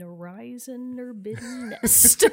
[0.00, 2.20] Horizon Forbidden Nest.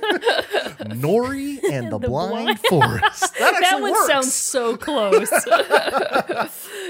[0.89, 3.37] Nori and the, The Blind, Blind- Forest.
[3.39, 4.07] That that one works.
[4.07, 5.29] sounds so close.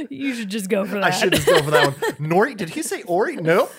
[0.09, 1.03] you should just go for that.
[1.05, 1.93] I should just go for that one.
[2.29, 3.35] Nori, did he say Ori?
[3.35, 3.71] Nope.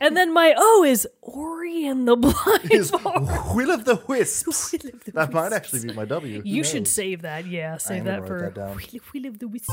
[0.00, 3.54] And then my O is Ori and the Blind Is Forest.
[3.54, 4.72] Will of the Wisps.
[4.72, 6.42] Will of the That might actually be my W.
[6.44, 7.46] You should save that.
[7.46, 8.76] Yeah, save that for that down.
[8.76, 9.72] Wheel, Wheel of the Wisps.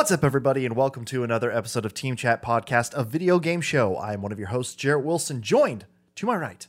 [0.00, 3.60] What's up, everybody, and welcome to another episode of Team Chat Podcast, a video game
[3.60, 3.96] show.
[3.96, 6.66] I am one of your hosts, Jarrett Wilson, joined to my right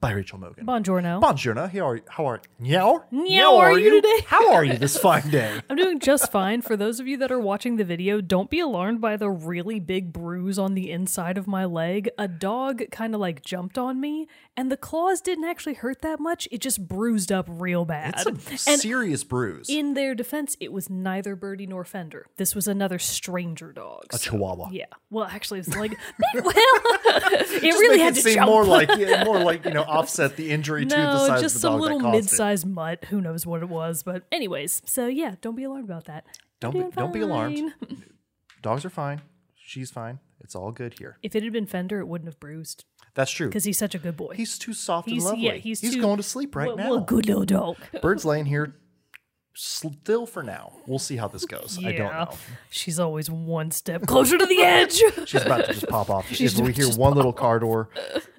[0.00, 0.64] by Rachel Mogan.
[0.64, 1.20] Buongiorno.
[1.20, 1.70] Buongiorno.
[1.70, 2.02] How are you?
[2.08, 3.04] How are Meow?
[3.10, 4.24] Meow, are you today?
[4.26, 5.60] How are you this fine day?
[5.68, 6.62] I'm doing just fine.
[6.62, 9.78] For those of you that are watching the video, don't be alarmed by the really
[9.78, 12.08] big bruise on the inside of my leg.
[12.16, 14.26] A dog kind of like jumped on me,
[14.56, 16.48] and the claws didn't actually hurt that much.
[16.50, 18.14] It just bruised up real bad.
[18.26, 19.68] It's a and serious bruise.
[19.68, 22.24] in their defense, it was neither Birdie nor Fender.
[22.38, 24.04] This was another stranger dog.
[24.14, 24.70] a so- chihuahua.
[24.72, 24.86] Yeah.
[25.10, 25.92] Well, actually, it's like,
[26.34, 28.48] well, it really had it to seem jump.
[28.48, 31.56] more like yeah, more like you know offset the injury to the no, size just
[31.56, 32.22] of the some dog little that caused it.
[32.22, 33.04] mid-sized mutt.
[33.06, 34.02] Who knows what it was?
[34.02, 36.24] But anyways, so yeah, don't be alarmed about that.
[36.60, 37.72] Don't be, don't be alarmed.
[38.62, 39.22] Dogs are fine.
[39.54, 40.18] She's fine.
[40.40, 41.18] It's all good here.
[41.22, 43.48] If it had been Fender, it wouldn't have bruised That's true.
[43.48, 44.34] because he's such a good boy.
[44.34, 45.44] He's too soft He's- and lovely.
[45.46, 46.90] yeah, he's too- going to sleep right well, now.
[46.90, 47.76] well, good little dog.
[48.02, 48.74] Bird's laying here
[49.54, 50.72] still for now.
[50.86, 51.78] We'll see how this goes.
[51.84, 52.30] I don't know.
[52.70, 55.00] She's always one step closer to the edge.
[55.26, 56.28] She's about to just pop off.
[56.32, 57.90] She's if we hear one little car door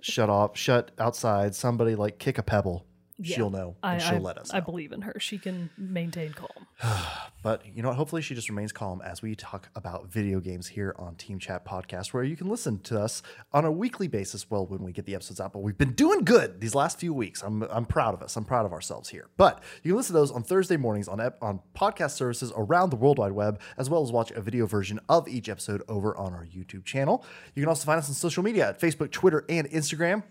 [0.02, 2.86] shut off, shut outside, somebody like kick a pebble,
[3.24, 3.36] Yeah.
[3.36, 5.14] she'll know I, she'll I, let us I believe in her.
[5.20, 6.68] She can maintain calm.
[7.44, 7.98] But you know what?
[7.98, 11.66] Hopefully she just remains calm as we talk about video games here on Team Chat
[11.66, 14.48] Podcast, where you can listen to us on a weekly basis.
[14.52, 17.16] Well, when we get the episodes out, but we've been doing good these last few
[17.16, 17.42] weeks.
[17.42, 18.36] I'm I'm proud of us.
[18.36, 19.28] I'm proud of ourselves here.
[19.38, 22.92] But you can listen to those on Thursday mornings on ep- on podcast services around
[22.92, 26.16] the World Wide Web, as well as watch a video version of each episode over
[26.16, 27.26] on our YouTube channel.
[27.56, 30.22] You can also find us on social media at Facebook, Twitter, and Instagram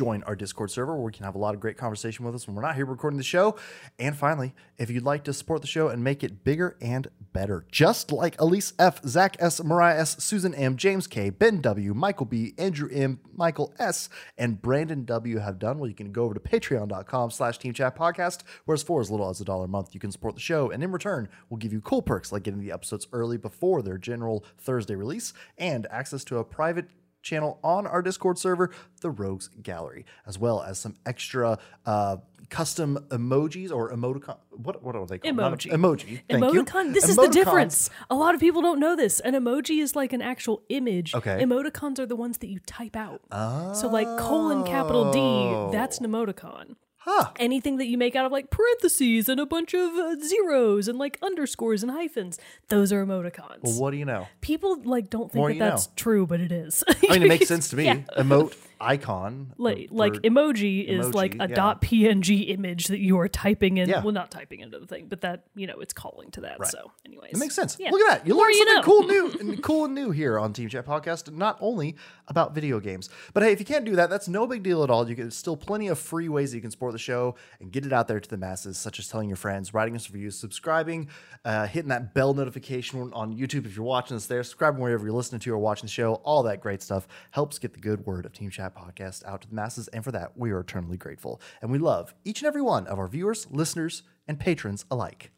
[0.00, 2.46] join our Discord server where we can have a lot of great conversation with us
[2.46, 3.54] when we're not here recording the show.
[3.98, 7.66] And finally, if you'd like to support the show and make it bigger and better,
[7.70, 12.24] just like Elise F, Zach S, Mariah S, Susan M, James K, Ben W, Michael
[12.24, 14.08] B, Andrew M, Michael S,
[14.38, 17.94] and Brandon W have done, well, you can go over to patreon.com slash team chat
[17.94, 20.40] podcast, where as for as little as a dollar a month, you can support the
[20.40, 20.70] show.
[20.70, 23.98] And in return, we'll give you cool perks like getting the episodes early before their
[23.98, 26.86] general Thursday release and access to a private
[27.22, 28.70] channel on our Discord server,
[29.00, 32.16] the Rogues Gallery, as well as some extra uh,
[32.48, 34.36] custom emojis or emoticon.
[34.50, 35.36] What what are they called?
[35.36, 35.72] Emoji.
[35.72, 36.20] a- emoji.
[36.28, 36.64] Thank you.
[36.64, 36.92] Emoticon.
[36.92, 37.90] This is the difference.
[38.10, 39.20] A lot of people don't know this.
[39.20, 41.14] An emoji is like an actual image.
[41.14, 41.42] Okay.
[41.42, 43.22] Emoticons are the ones that you type out.
[43.30, 43.72] Oh.
[43.74, 46.76] So like colon capital D, that's an emoticon.
[47.02, 47.30] Huh.
[47.38, 50.98] Anything that you make out of like parentheses and a bunch of uh, zeros and
[50.98, 52.38] like underscores and hyphens,
[52.68, 53.60] those are emoticons.
[53.62, 54.28] Well, what do you know?
[54.42, 55.92] People like don't More think that you that's know.
[55.96, 56.84] true, but it is.
[56.88, 57.84] I mean, it makes sense to me.
[57.86, 58.00] Yeah.
[58.18, 59.52] Emote icon.
[59.58, 61.54] like like emoji is like a yeah.
[61.54, 64.02] dot png image that you are typing in Yeah.
[64.02, 66.70] well not typing into the thing but that you know it's calling to that Right.
[66.70, 67.78] so anyways It makes sense.
[67.78, 68.26] Look at that.
[68.26, 68.82] You More learned you something know.
[68.82, 71.94] cool new and cool and new here on Team Chat Podcast, not only
[72.30, 73.10] about video games.
[73.34, 75.08] But hey, if you can't do that, that's no big deal at all.
[75.08, 77.84] You can still plenty of free ways that you can support the show and get
[77.84, 81.08] it out there to the masses, such as telling your friends, writing us reviews, subscribing,
[81.44, 85.12] uh, hitting that bell notification on YouTube if you're watching us there, subscribing wherever you're
[85.12, 86.14] listening to or watching the show.
[86.14, 89.48] All that great stuff helps get the good word of Team Chat Podcast out to
[89.48, 91.40] the masses, and for that we are eternally grateful.
[91.60, 95.32] And we love each and every one of our viewers, listeners, and patrons alike.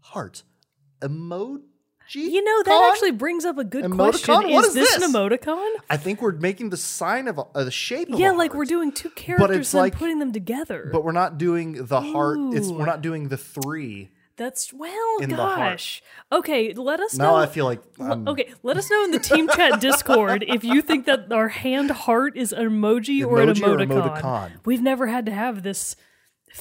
[0.00, 0.44] Heart
[1.00, 1.69] emoji.
[2.18, 2.90] You know that con?
[2.90, 3.96] actually brings up a good Emoticon?
[3.96, 5.04] question What is, is this, this?
[5.04, 8.34] an emoticon I think we're making the sign of a, the shape of yeah a
[8.34, 11.84] like heart, we're doing two characters and like- putting them together but we're not doing
[11.86, 12.38] the heart.
[12.52, 14.10] It's we're not doing the three.
[14.36, 15.58] that's well in the heart.
[15.58, 19.18] gosh okay let us Now know I feel like Okay, let us know in the
[19.18, 23.50] team chat Discord if you think that our hand heart is an emoji, or an
[23.50, 24.20] Emoji or emoticon.
[24.22, 24.50] emoticon.
[24.64, 25.94] We've never had to have this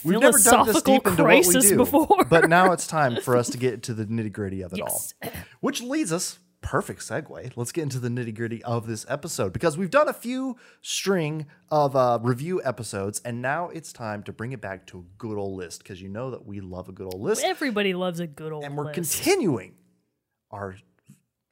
[0.03, 1.75] we've never done this deep into what we do.
[1.77, 2.25] before.
[2.29, 5.13] but now it's time for us to get to the nitty gritty of it Yes.
[5.23, 5.31] all,
[5.61, 6.39] which leads us.
[6.61, 7.53] Perfect segue.
[7.55, 11.45] Let's get into the nitty gritty of this episode because we've done a few string
[11.71, 15.37] of uh, review episodes, and now it's time to bring it back to a good
[15.37, 17.45] old list because you know that we love a good old list.
[17.45, 18.95] Everybody loves a good old and we're list.
[18.95, 19.75] continuing
[20.51, 20.75] our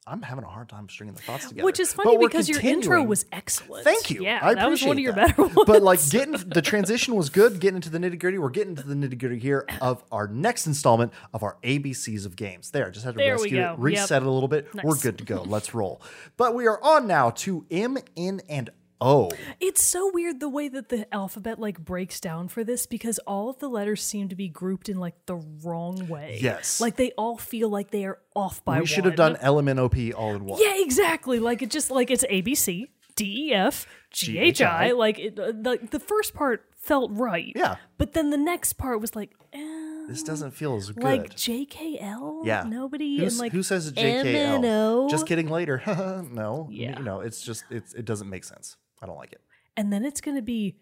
[0.08, 1.64] I'm having a hard time stringing the thoughts together.
[1.64, 3.84] Which is funny because your intro was excellent.
[3.84, 4.22] Thank you.
[4.22, 5.36] Yeah, I that was one of your that.
[5.36, 5.58] better ones.
[5.66, 7.60] But like getting the transition was good.
[7.60, 10.66] Getting into the nitty gritty, we're getting to the nitty gritty here of our next
[10.66, 12.70] installment of our ABCs of games.
[12.70, 13.74] There, just had to There rescue it, Yep.
[13.78, 14.68] reset it a little bit.
[14.82, 15.42] We're good to go.
[15.46, 16.00] Let's roll.
[16.36, 19.30] But we are on now to M, N, and O.
[19.60, 23.48] It's so weird the way that the alphabet like breaks down for this because all
[23.50, 26.38] of the letters seem to be grouped in like the wrong way.
[26.40, 26.80] Yes.
[26.80, 29.34] Like they all feel like they are off by We should have one.
[29.34, 30.60] done LMNOP all in one.
[30.62, 31.38] Yeah, exactly.
[31.38, 34.92] Like it just like it's A B C D E F G H I.
[34.92, 37.52] Like it, uh, the the first part felt right.
[37.54, 37.76] Yeah.
[37.98, 41.02] But then the next part was like, eh, This doesn't feel as good.
[41.04, 42.42] like J K L.
[42.44, 42.64] yeah.
[42.66, 45.04] Nobody Who's, and like who says it's M and JKL?
[45.04, 45.08] O.
[45.08, 45.48] Just kidding.
[45.48, 45.82] Later.
[46.32, 46.68] no.
[46.70, 46.98] Yeah.
[46.98, 48.76] You know, it's just it's it doesn't make sense.
[49.02, 49.40] I don't like it.
[49.76, 50.76] and then it's gonna be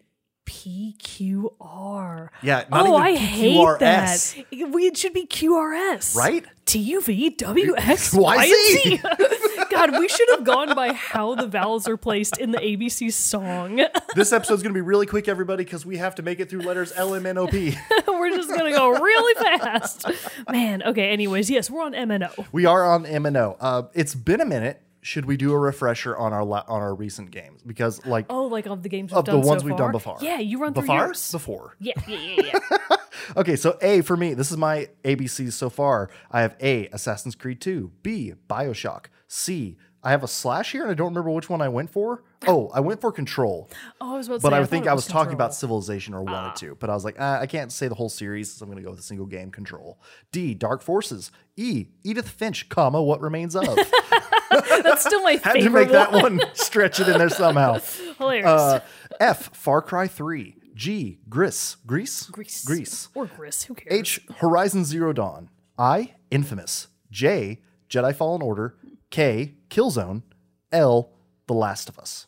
[0.45, 2.31] P Q R.
[2.41, 4.35] Yeah, oh, I hate that.
[4.51, 6.45] We it should be QRS, Right?
[6.65, 9.01] T U V W X Y, Y Z.
[9.03, 9.63] and Z.
[9.69, 13.81] God, we should have gone by how the vowels are placed in the ABC song.
[14.15, 16.91] This episode's gonna be really quick, everybody, because we have to make it through letters
[16.95, 17.77] L M N O P.
[18.07, 20.05] we're just gonna go really fast,
[20.49, 20.81] man.
[20.81, 21.09] Okay.
[21.09, 22.29] Anyways, yes, we're on M, N, O.
[22.51, 23.57] We are on M, N, O.
[23.59, 24.81] Uh, it's been a minute.
[25.07, 27.61] Should we do a refresher on our la- on our recent games?
[27.65, 29.85] Because like Oh, like of the games we've of the ones so we've far?
[29.87, 30.17] done before.
[30.21, 31.31] Yeah, you run through before yours.
[31.31, 31.75] before.
[31.79, 32.59] Yeah, yeah, yeah,
[32.91, 32.97] yeah.
[33.37, 36.09] Okay, so A for me, this is my ABCs so far.
[36.31, 39.77] I have A, Assassin's Creed 2, B, Bioshock, C,
[40.07, 42.23] I have a slash here and I don't remember which one I went for.
[42.47, 43.67] Oh, I went for Control.
[43.99, 46.13] Oh, I was about to But say, I, thought think I was talking about Civilization
[46.13, 48.63] or wanted to, but I was like, ah, I can't say the whole series, so
[48.63, 49.99] I'm going to go with a single game Control.
[50.31, 51.31] D, Dark Forces.
[51.55, 53.65] E, Edith Finch, comma, What Remains of.
[54.51, 55.43] That's still my favorite.
[55.61, 56.37] Had to make that one.
[56.37, 57.79] one stretch it in there somehow.
[58.19, 58.45] Hilarious.
[58.45, 58.79] Uh,
[59.19, 60.55] F, Far Cry 3.
[60.75, 61.77] G, Gris.
[61.87, 62.27] Greece?
[62.27, 62.63] Grease.
[62.63, 63.07] Greece.
[63.15, 63.63] Or Gris.
[63.63, 63.99] Who cares?
[63.99, 65.49] H, Horizon Zero Dawn.
[65.77, 66.87] I, Infamous.
[67.09, 68.75] J, Jedi Fallen Order.
[69.09, 70.23] K, Killzone.
[70.71, 71.13] L,
[71.47, 72.27] The Last of Us.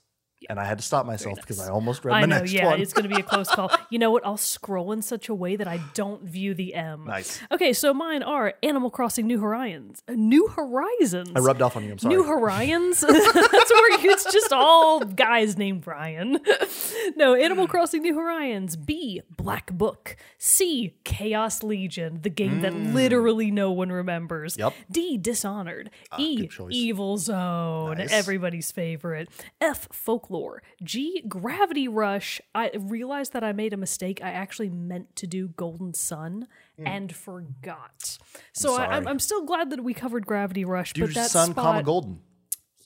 [0.50, 2.66] And I had to stop myself because I almost read I the know, next yeah,
[2.68, 2.80] one.
[2.82, 3.72] it's going to be a close call.
[3.90, 4.24] You know what?
[4.26, 7.06] I'll scroll in such a way that I don't view the M.
[7.06, 7.40] Nice.
[7.52, 10.04] Okay, so mine are Animal Crossing New Horizons.
[10.08, 11.32] uh, New Horizons.
[11.36, 11.92] I rubbed off on you.
[11.94, 12.16] I'm sorry.
[12.16, 13.00] New Horizons?
[13.08, 13.16] That's
[13.72, 16.38] where it's just all guys named Brian.
[17.16, 18.76] no, Animal Crossing New Horizons.
[18.76, 20.16] B, Black Book.
[20.38, 24.56] C, Chaos Legion, the game that literally no one remembers.
[24.56, 24.60] Mm.
[24.60, 24.74] Yep.
[24.92, 25.90] D, Dishonored.
[26.20, 26.48] e.
[26.70, 28.12] Evil Zone, Nice.
[28.12, 29.30] everybody's favorite.
[29.60, 29.88] F,
[30.30, 30.62] Folklore.
[30.84, 32.42] G, Gravity Rush.
[32.54, 34.22] I realized that I made a mistake.
[34.24, 36.48] I actually meant to do Golden Sun.
[36.78, 36.88] Hmm.
[36.88, 38.18] And forgot.
[38.54, 39.08] So I, I'm, sorry.
[39.08, 42.22] I'm still glad that we covered Gravity Rush, Dude, but that Sun, spot, comma, Golden.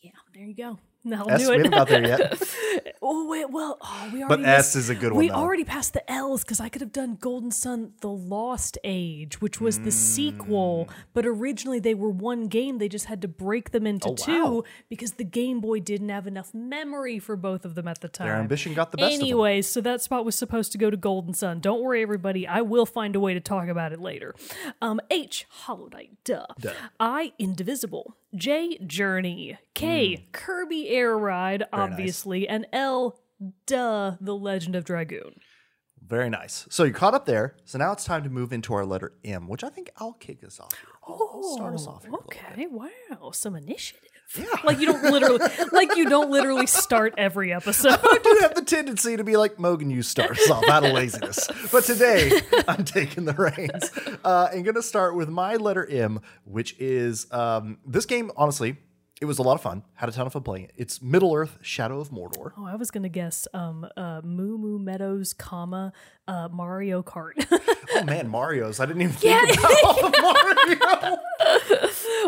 [0.02, 0.80] yeah, there you go.
[1.14, 1.58] I'll S, do we it.
[1.58, 2.93] haven't got there yet.
[3.04, 4.44] oh wait, well, oh, we But already.
[4.46, 5.36] S missed- is a good one, We though.
[5.36, 9.60] already passed the L's because I could have done Golden Sun: The Lost Age, which
[9.62, 10.94] was the sequel, Mm.
[11.14, 12.78] but originally they were one game.
[12.78, 14.64] They just had to break them into Oh, two wow.
[14.90, 18.28] because the Game Boy didn't have enough memory for both of them at the time.
[18.28, 19.28] Their ambition got the best of them.
[19.28, 21.60] Anyways, so that spot was supposed to go to Golden Sun.
[21.60, 22.48] Don't worry, everybody.
[22.48, 24.34] I will find a way to talk about it later.
[24.82, 26.46] Um, H, Hollow Knight, duh.
[27.00, 28.16] I, Indivisible.
[28.36, 29.58] J, Journey.
[29.76, 31.80] K, Kirby Air Ride, Hmm.
[31.80, 31.92] nice.
[31.92, 32.48] obviously.
[32.48, 32.93] And L,
[33.66, 35.36] duh, The Legend of Dragoon.
[36.06, 36.68] Very nice.
[36.70, 37.56] So you caught up there.
[37.66, 40.44] So now it's time to move into our letter M, which I think I'll kick
[40.44, 40.74] us off.
[41.08, 42.04] I'll, start us off.
[42.04, 42.22] Here a bit.
[42.22, 44.02] Oh, Okay, wow, some initiative.
[44.38, 44.46] Yeah.
[44.64, 45.40] Like you don't literally
[45.72, 48.00] like you don't literally start every episode.
[48.02, 50.92] I do have the tendency to be like Mogan, you start us off out of
[50.94, 51.48] laziness.
[51.72, 53.92] But today, I'm taking the reins.
[54.24, 58.78] Uh, and going to start with my letter M, which is um, this game, honestly,
[59.24, 59.84] it was a lot of fun.
[59.94, 60.74] Had a ton of fun playing it.
[60.76, 62.52] It's Middle Earth Shadow of Mordor.
[62.58, 65.94] Oh, I was gonna guess um uh Moo Moo Meadows, comma,
[66.28, 67.34] uh Mario Kart.
[67.96, 68.80] Oh man, Mario's.
[68.80, 71.18] I didn't even think about Mario.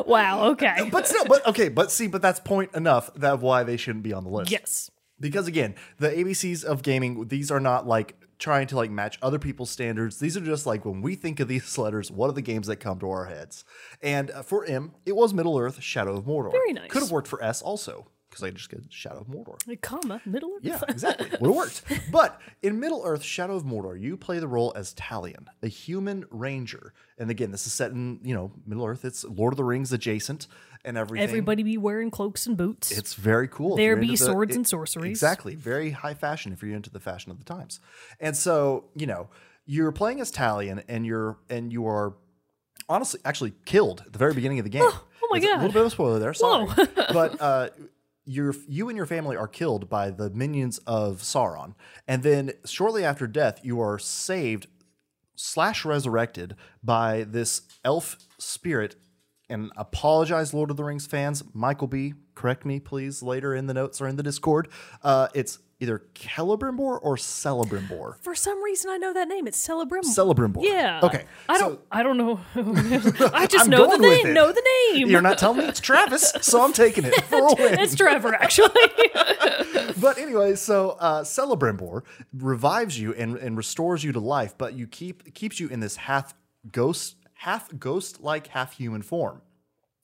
[0.06, 0.88] wow, okay.
[0.92, 4.14] But still, but okay, but see, but that's point enough that why they shouldn't be
[4.14, 4.52] on the list.
[4.52, 4.92] Yes.
[5.20, 9.40] Because again, the ABCs of gaming, these are not like trying to like match other
[9.40, 10.20] people's standards.
[10.20, 12.78] These are just like when we think of these letters, what are the games that
[12.78, 13.64] come to our heads?
[14.02, 16.52] And uh, for M, it was Middle Earth Shadow of Mordor.
[16.52, 16.90] Very nice.
[16.90, 19.56] Could have worked for S also, because I just get Shadow of Mordor.
[19.70, 20.64] A comma, middle Earth.
[20.64, 21.30] Yeah, exactly.
[21.40, 21.82] Would have worked.
[22.12, 26.26] But in Middle Earth Shadow of Mordor, you play the role as Talion, a human
[26.30, 26.94] ranger.
[27.18, 29.06] And again, this is set in, you know, Middle Earth.
[29.06, 30.48] It's Lord of the Rings adjacent
[30.86, 31.28] and everything.
[31.28, 32.92] Everybody be wearing cloaks and boots.
[32.92, 33.76] It's very cool.
[33.76, 35.12] There be the- swords and sorceries.
[35.12, 35.56] Exactly.
[35.56, 37.80] Very high fashion if you're into the fashion of the times.
[38.20, 39.30] And so, you know,
[39.66, 42.16] you're playing as Talion and you're and you are
[42.88, 44.84] honestly actually killed at the very beginning of the game.
[44.86, 46.34] oh my It's A little bit of a spoiler there.
[46.34, 46.70] Sorry.
[47.12, 47.70] But uh
[48.26, 51.76] your you and your family are killed by the minions of Sauron.
[52.08, 54.68] And then shortly after death, you are saved
[55.36, 58.96] slash resurrected by this elf spirit
[59.50, 61.44] and apologize, Lord of the Rings fans.
[61.54, 64.70] Michael B, correct me, please, later in the notes or in the Discord.
[65.04, 68.18] Uh, it's either Celebrimbor or Celebrimbor.
[68.22, 69.46] For some reason, I know that name.
[69.48, 70.06] It's Celebrimbor.
[70.06, 70.64] Celebrimbor.
[70.64, 71.02] yeah.
[71.04, 71.26] Okay.
[71.50, 71.82] I so don't.
[71.92, 72.40] I don't know.
[73.34, 74.34] I just I'm know the name.
[74.34, 75.10] Know the name.
[75.10, 77.80] You're not telling me it's Travis, so I'm taking it for a win.
[77.80, 78.70] It's Trevor, actually.
[80.02, 84.88] but anyway, so uh, Celebrimbor revives you and, and restores you to life, but you
[84.88, 86.34] keep keeps you in this half
[86.72, 89.42] ghost, half ghost like, half human form.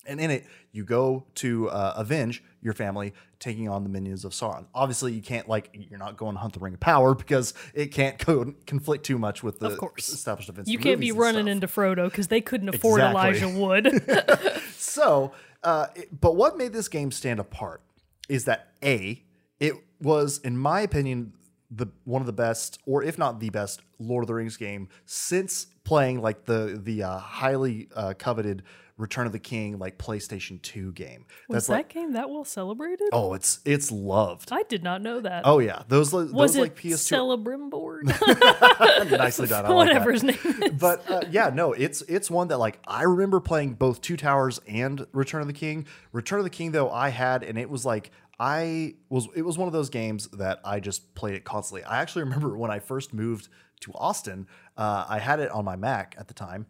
[0.08, 4.32] And in it, you go to uh, avenge your family taking on the minions of
[4.32, 4.66] Sauron.
[4.74, 7.88] Obviously, you can't like you're not going to hunt the Ring of Power because it
[7.92, 10.10] can't co- conflict too much with the Of course.
[10.10, 10.72] established events.
[10.72, 13.42] you can't be running into Frodo because they couldn't afford Exactly.
[13.42, 14.62] Elijah Wood.
[14.76, 15.34] So,
[15.64, 17.82] uh, it- but what made this game stand apart
[18.28, 19.24] is that a
[19.60, 21.34] it was, in my opinion,
[21.74, 24.90] the one of the best, or if not the best, Lord of the Rings game
[25.06, 28.64] since playing like the the uh, highly uh, coveted
[28.98, 31.26] Return of the King like PlayStation Two game.
[31.48, 33.08] Was That's that like game that well celebrated?
[33.14, 34.50] oh, it's it's loved.
[34.52, 35.44] I did not know that.
[35.46, 37.40] Oh yeah, those those was it like PS2
[37.72, 39.12] Celebrimbor?
[39.18, 39.66] nicely done.
[39.66, 40.14] I like Whatever that.
[40.14, 40.72] his name is.
[40.80, 44.60] but uh, yeah, no, it's it's one that like I remember playing both Two Towers
[44.68, 45.88] and Return of the King.
[46.12, 49.56] Return of the King though I had, and it was like I was it was
[49.60, 51.84] one of those games that I just played it constantly.
[51.84, 53.50] I actually remember when I first moved
[53.82, 56.66] to Austin, uh, I had it on my Mac at the time.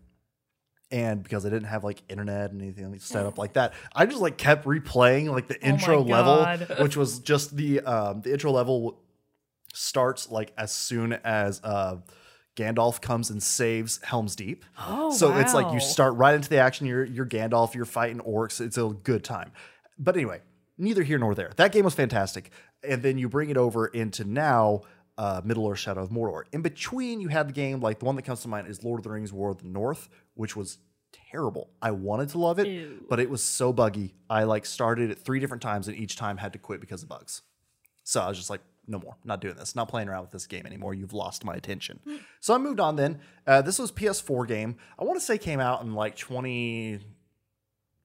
[0.91, 4.19] And because I didn't have like internet and anything set up like that, I just
[4.19, 6.45] like kept replaying like the intro level,
[6.81, 8.99] which was just the um, the intro level
[9.73, 11.95] starts like as soon as uh,
[12.57, 14.65] Gandalf comes and saves Helm's Deep.
[14.77, 16.85] Oh, so it's like you start right into the action.
[16.85, 17.73] You're you're Gandalf.
[17.73, 18.59] You're fighting orcs.
[18.59, 19.53] It's a good time.
[19.97, 20.41] But anyway,
[20.81, 21.51] neither here nor there.
[21.55, 22.51] That game was fantastic.
[22.87, 24.81] And then you bring it over into now.
[25.17, 26.43] Uh, Middle Earth: Shadow of Mordor.
[26.51, 28.99] In between, you had the game like the one that comes to mind is Lord
[28.99, 30.79] of the Rings: War of the North, which was
[31.31, 31.69] terrible.
[31.81, 33.05] I wanted to love it, Ew.
[33.09, 34.15] but it was so buggy.
[34.29, 37.09] I like started it three different times and each time had to quit because of
[37.09, 37.41] bugs.
[38.03, 40.47] So I was just like, no more, not doing this, not playing around with this
[40.47, 40.93] game anymore.
[40.93, 41.99] You've lost my attention.
[42.39, 43.19] So I moved on then.
[43.45, 44.77] Uh, this was PS4 game.
[44.97, 46.15] I want to say came out in like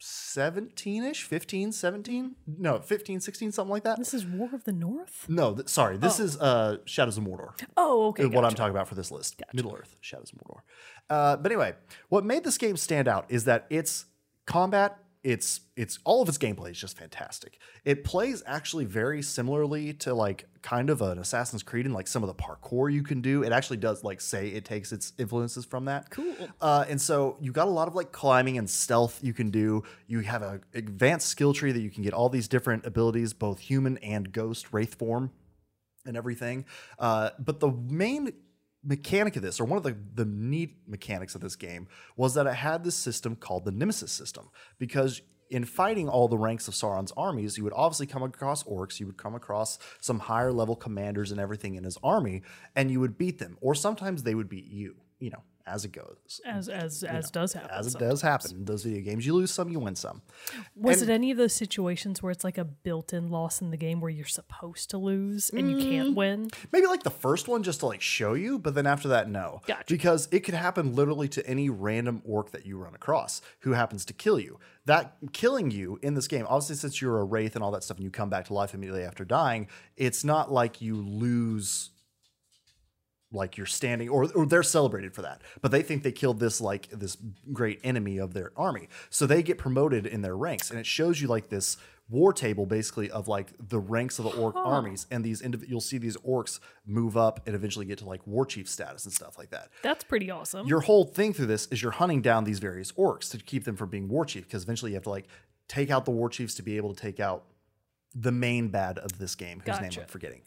[0.01, 2.37] 2017 ish, 15, 17?
[2.59, 3.99] No, 15, 16, something like that.
[3.99, 5.27] this is War of the North?
[5.29, 5.97] No, th- sorry.
[5.97, 8.25] This is uh, Shadows of Mordor Oh, okay.
[8.25, 9.41] is what I'm talking about for this list.
[9.55, 10.61] Middle Earth, Shadows of Mordor.
[11.09, 11.75] Uh, but anyway,
[12.09, 14.07] what made this game stand out is that its
[14.47, 17.59] combat, its it's all of its gameplay is just fantastic.
[17.85, 22.23] It plays actually very similarly to like kind of an Assassin's Creed and like some
[22.23, 23.43] of the parkour you can do.
[23.43, 26.11] It actually does like say it takes its influences from that.
[26.11, 26.37] Cool.
[26.61, 29.83] Uh, and so you got a lot of like climbing and stealth you can do.
[30.07, 33.59] You have a advanced skill tree that you can get all these different abilities, both
[33.59, 35.33] human and ghost, wraith form
[36.07, 36.65] and everything.
[37.01, 38.33] Uh, but the main
[38.87, 42.47] mechanic of this, or one of the, the neat mechanics of this game, was that
[42.47, 44.49] it had this system called the Nemesis system.
[44.79, 48.99] Because in fighting all the ranks of Sauron's armies, you would obviously come across orcs,
[49.01, 52.43] you would come across some higher level commanders and everything in his army,
[52.75, 53.57] and you would beat them.
[53.61, 56.41] Or sometimes they would beat you, you know, as it goes.
[56.45, 57.71] As as as does happen.
[57.73, 58.11] As it sometimes.
[58.13, 60.23] does happen in those video games, you lose some, you win some.
[60.77, 64.01] Was it any of those situations where it's like a built-in loss in the game
[64.01, 65.83] where you're supposed to lose and you Mm.
[65.91, 66.51] can't win?
[66.73, 69.61] Maybe like the first one just to like show you, but then after that, no.
[69.67, 69.85] Gotcha.
[69.89, 74.05] Because it could happen literally to any random orc that you run across who happens
[74.07, 74.59] to kill you.
[74.85, 77.97] That killing you in this game, obviously, since you're a wraith and all that stuff,
[77.97, 81.91] and you come back to life immediately after dying, it's not like you lose
[83.33, 86.61] like you're standing or, or they're celebrated for that but they think they killed this
[86.61, 87.17] like this
[87.53, 88.89] great enemy of their army.
[89.11, 91.77] So they get promoted in their ranks and it shows you like this
[92.09, 95.81] war table basically of like the ranks of the orc armies and these indiv- you'll
[95.81, 99.37] see these orcs move up and eventually get to like war chief status and stuff
[99.37, 99.71] like that.
[99.83, 100.67] That's pretty awesome.
[100.69, 103.75] your whole thing through this is you're hunting down these various orcs to keep them
[103.75, 105.27] from being war chief because eventually you have to like
[105.67, 107.45] take out the war chiefs to be able to take out
[108.15, 110.43] the main bad of this game whose name i'm forgetting.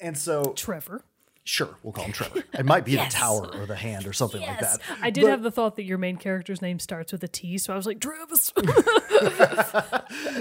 [0.00, 1.04] And so Trevor.
[1.44, 2.44] Sure, we'll call him Trevor.
[2.52, 4.78] It might be the tower or the hand or something like that.
[5.00, 7.72] I did have the thought that your main character's name starts with a T, so
[7.72, 8.52] I was like, Travis.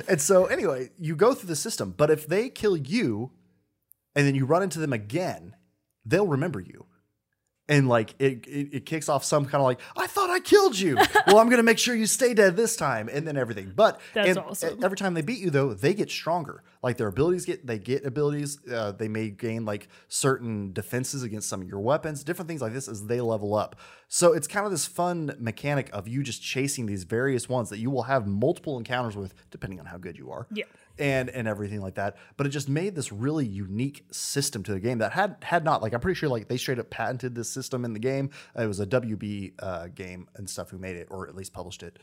[0.08, 3.32] And so, anyway, you go through the system, but if they kill you
[4.16, 5.56] and then you run into them again,
[6.06, 6.86] they'll remember you.
[7.72, 10.78] And like it, it, it kicks off some kind of like, I thought I killed
[10.78, 10.96] you.
[11.28, 13.72] well, I'm gonna make sure you stay dead this time, and then everything.
[13.76, 14.84] But That's and awesome.
[14.84, 16.64] every time they beat you, though, they get stronger.
[16.84, 18.60] Like their abilities get, they get abilities.
[18.68, 22.74] Uh, they may gain like certain defenses against some of your weapons, different things like
[22.74, 23.76] this as they level up.
[24.08, 27.78] So it's kind of this fun mechanic of you just chasing these various ones that
[27.78, 30.66] you will have multiple encounters with, depending on how good you are yeah.
[31.02, 32.16] And and everything like that.
[32.38, 35.82] But it just made this really unique system to the game that had had not
[35.82, 38.30] like I'm pretty sure like they straight up patented this system in the game.
[38.58, 41.84] It was a WB uh, game and stuff who made it or at least published
[41.84, 42.00] it.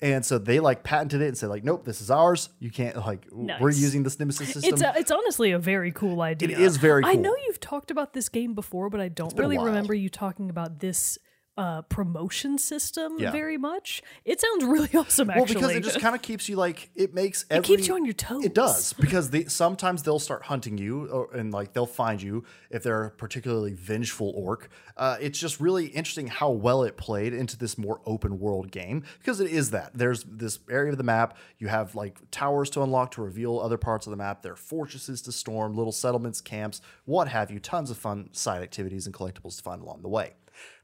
[0.00, 2.50] And so they like patented it and said like, nope, this is ours.
[2.58, 4.72] You can't like we're using this Nemesis system.
[4.72, 6.48] It's a, it's honestly a very cool idea.
[6.50, 7.12] It is very Cool.
[7.12, 10.50] I know you've talked about this game before, but I don't really remember you talking
[10.50, 11.18] about this
[11.58, 13.30] uh, promotion system Yeah.
[13.30, 14.02] very much.
[14.24, 15.54] It sounds really awesome, well, actually.
[15.54, 18.14] because it just kind of keeps you like it makes every, keeps you on your
[18.14, 18.44] toes.
[18.44, 22.44] It does because they sometimes they'll start hunting you or, and like they'll find you
[22.70, 24.70] if they're a particularly vengeful orc.
[24.96, 29.04] Uh, it's just really interesting how well it played into this more open world game
[29.18, 32.82] because it is that there's this area of the map you have like towers to
[32.82, 34.42] unlock to reveal other parts of the map.
[34.42, 37.58] There are fortresses to storm, little settlements, camps, what have you.
[37.58, 40.32] Tons of fun side activities and collectibles to find along the way.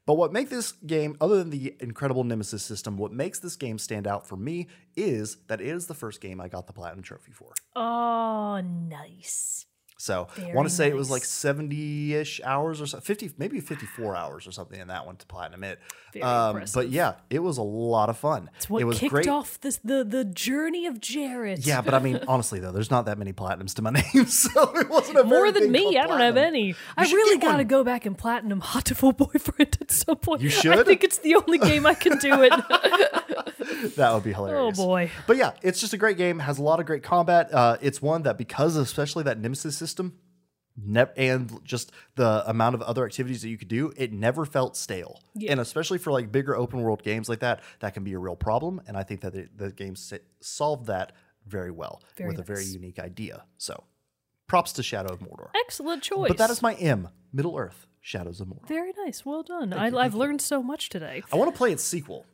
[0.09, 3.77] But what makes this game, other than the incredible Nemesis system, what makes this game
[3.77, 7.03] stand out for me is that it is the first game I got the Platinum
[7.03, 7.53] Trophy for.
[7.77, 9.67] oh, nice.
[10.01, 13.61] So I want to say it was like 70 ish hours or so, 50, maybe
[13.61, 15.81] 54 hours or something in that one to Platinum it.
[16.23, 18.49] Um, but yeah, it was a lot of fun.
[18.57, 19.29] It's what it was kicked great.
[19.29, 21.67] off this the the journey of Jared.
[21.67, 24.73] Yeah, but I mean, honestly though, there's not that many platinums to my name, so
[24.77, 26.75] it wasn't a More than me, I don't have any.
[26.97, 30.43] I really got to go back and platinum Hatoful Boyfriend at some point.
[30.43, 30.79] You should.
[30.79, 32.53] I think it's the only game I can do it.
[33.97, 34.79] That would be hilarious.
[34.79, 35.11] oh boy.
[35.27, 36.39] But yeah, it's just a great game.
[36.39, 37.53] Has a lot of great combat.
[37.53, 39.88] Uh, it's one that because especially that Nemesis system,
[40.77, 44.77] ne- and just the amount of other activities that you could do, it never felt
[44.77, 45.21] stale.
[45.35, 45.53] Yeah.
[45.53, 48.37] And especially for like bigger open world games like that, that can be a real
[48.37, 48.81] problem.
[48.87, 51.13] And I think that the, the game sa- solved that
[51.47, 53.45] very well Very with a very unique idea.
[53.57, 53.85] So,
[54.47, 55.49] props to Shadow of Mordor.
[55.55, 56.29] Excellent choice.
[56.29, 58.69] But that is my M, Middle Earth, Shadows of Mordor.
[58.69, 59.25] very nice.
[59.25, 59.73] Well done.
[59.73, 61.23] I, I've learned so much today.
[61.33, 62.27] I want to play its sequel.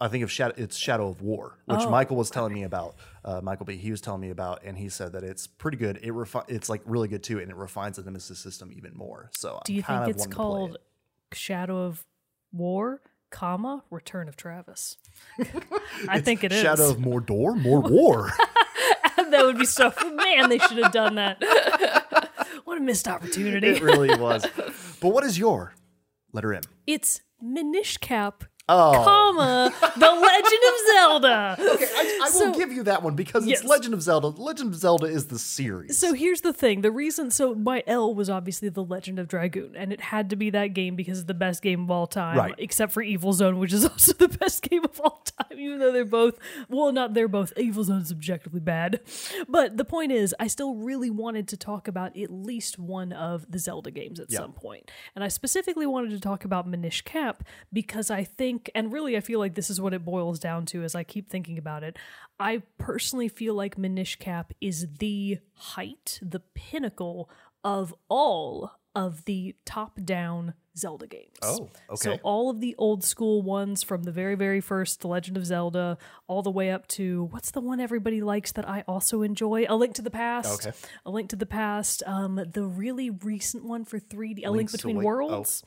[0.00, 2.96] I think of Shadow, it's Shadow of War, which Oh, Michael was telling me about.
[3.24, 3.76] Uh, Michael B.
[3.76, 5.98] He was telling me about, and he said that it's pretty good.
[6.02, 9.30] It refi- it's like really good too, and it refines the Nemesis system even more.
[9.34, 10.78] So Do I'm you kind think of it's wanting to play called
[11.34, 12.06] Shadow of
[12.52, 14.96] War, comma Return of Travis?
[16.08, 16.56] I think it it.
[16.56, 16.62] is.
[16.62, 18.30] Shadow of Mordor, more war.
[19.30, 19.92] that would be so.
[20.14, 21.42] Man, they should have done that.
[22.64, 23.68] what a missed opportunity.
[23.68, 24.46] it really was.
[25.00, 25.74] But what is your
[26.32, 26.62] letter M?
[26.86, 31.56] It's Minish Cap, Oh, comma The Legend of Zelda.
[31.74, 31.88] okay.
[31.96, 33.60] I, I So- will give you that one because Yes.
[33.60, 34.28] it's Legend of Zelda.
[34.28, 35.98] Legend of Zelda is the series.
[35.98, 36.82] So here's the thing.
[36.82, 40.36] The reason, so my L was obviously The Legend of Dragoon, and it had to
[40.36, 42.54] be that game because it's the best game of all time, Right.
[42.58, 45.92] except for Evil Zone, which is also the best game of all time, even though
[45.92, 49.00] they're both, well, not they're both, Evil Zone is objectively bad.
[49.48, 53.50] But the point is, I still really wanted to talk about at least one of
[53.50, 54.54] the Zelda games at some.
[55.14, 57.42] And I specifically wanted to talk about Minish Cap
[57.72, 60.82] because I think, and really I feel like this is what it boils down to
[60.82, 61.96] as I keep thinking about it.
[62.38, 67.30] I personally feel like Minish Cap is the height, the pinnacle
[67.64, 71.36] of all of the top down Zelda games.
[71.42, 71.96] Oh, okay.
[71.96, 75.46] So all of the old school ones from the very, very first The Legend of
[75.46, 79.66] Zelda, all the way up to what's the one everybody likes that I also enjoy?
[79.68, 80.66] A Link to the Past.
[80.66, 80.76] Okay.
[81.06, 82.02] A Link to the Past.
[82.06, 85.62] Um, the really recent one for 3D, A Link Between Awa- Worlds.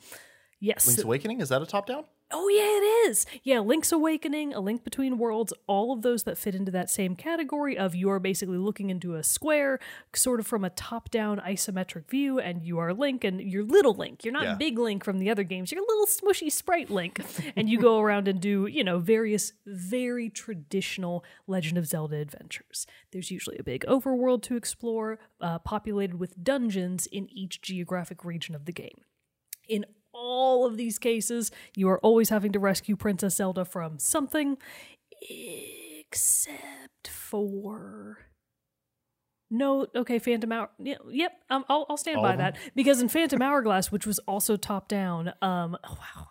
[0.60, 0.86] Yes.
[0.86, 2.04] Link's Awakening is that a top down?
[2.36, 3.26] Oh yeah, it is.
[3.44, 7.14] Yeah, Link's Awakening, A Link Between Worlds, all of those that fit into that same
[7.14, 9.78] category of you are basically looking into a square,
[10.14, 14.24] sort of from a top-down isometric view, and you are Link and you're little Link.
[14.24, 14.54] You're not Yeah.
[14.56, 15.70] big Link from the other games.
[15.70, 17.20] You're a little smushy sprite Link.
[17.56, 22.86] and you go around and do, you know, various very traditional Legend of Zelda adventures.
[23.12, 28.56] There's usually a big overworld to explore, uh, populated with dungeons in each geographic region
[28.56, 29.02] of the game.
[29.68, 34.56] In all of these cases, you are always having to rescue Princess Zelda from something,
[36.10, 38.18] except for.
[39.50, 40.70] No, okay, Phantom Hour.
[40.78, 44.18] Yeah, yep, um, I'll, I'll stand All by that because in Phantom Hourglass, which was
[44.20, 46.28] also top down, um, oh wow,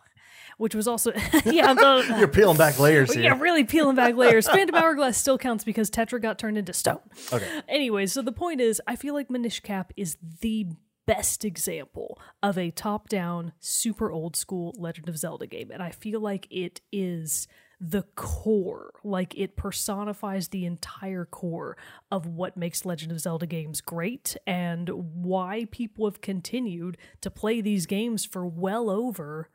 [0.58, 1.12] which was also
[1.46, 3.24] yeah, the- You're peeling back layers here.
[3.24, 4.48] yeah, really peeling back layers.
[4.50, 7.00] Phantom Hourglass still counts because Tetra got turned into stone.
[7.32, 7.48] Okay.
[7.69, 10.65] Anyway, so the point is, I feel like Minish Cap is the
[11.06, 15.72] best example of a top down, super old school Legend of Zelda game.
[15.72, 17.48] And I feel like it is
[17.80, 21.76] the core, like it personifies the entire core
[22.12, 27.60] of what makes Legend of Zelda games great and why people have continued to play
[27.60, 29.50] these games for well over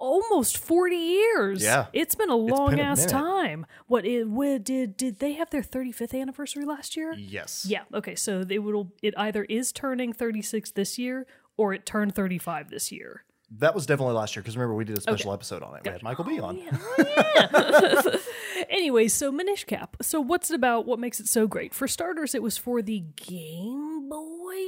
[0.00, 1.62] almost 40 years.
[1.62, 1.86] Yeah.
[1.92, 3.10] It's been a been a long ass minute.
[3.10, 3.66] time.
[3.86, 7.14] What it what, did did they have their 35th anniversary last year?
[7.16, 7.66] Yes.
[7.68, 7.82] Yeah.
[7.94, 8.14] Okay.
[8.14, 8.92] So it will.
[9.02, 13.24] It either is turning 36 this year or it turned 35 this year.
[13.58, 15.82] That was definitely last year because remember we did a special episode on it.
[15.84, 16.60] We had Michael B oh, on.
[16.98, 18.18] Oh,
[18.70, 19.96] anyway, so Minish Cap.
[20.02, 20.86] So what's it about?
[20.86, 21.74] What makes it so great?
[21.74, 24.66] For starters, it was for the Game Boy.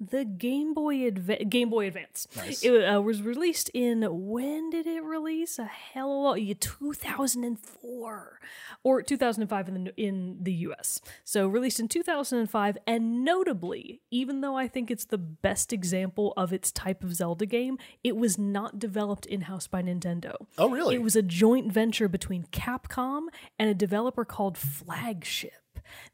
[0.00, 2.26] The Game Boy Adva- Game Boy Advance.
[2.62, 5.58] It uh, was released in when did it release?
[5.58, 6.42] A hell of a lot.
[6.42, 8.40] yeah, 2004
[8.82, 11.00] or 2005 in the in the US.
[11.24, 16.52] So released in 2005 and notably, even though I think it's the best example of
[16.52, 20.34] its type of Zelda game, it was not developed in-house by Nintendo.
[20.56, 20.94] Oh, really?
[20.94, 23.26] It was a joint venture between Capcom
[23.58, 25.52] and a developer called Flagship.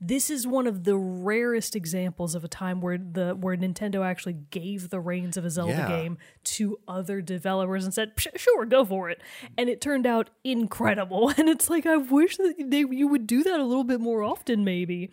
[0.01, 4.35] This is one of the rarest examples of a time where the where Nintendo actually
[4.51, 5.89] gave the reins of a Zelda Yeah.
[5.89, 9.23] game to other developers and said, "Sure, go for it."
[9.59, 11.31] And it turned out incredible.
[11.39, 14.23] And it's like I wish that they, you would do that a little bit more
[14.23, 15.11] often, maybe.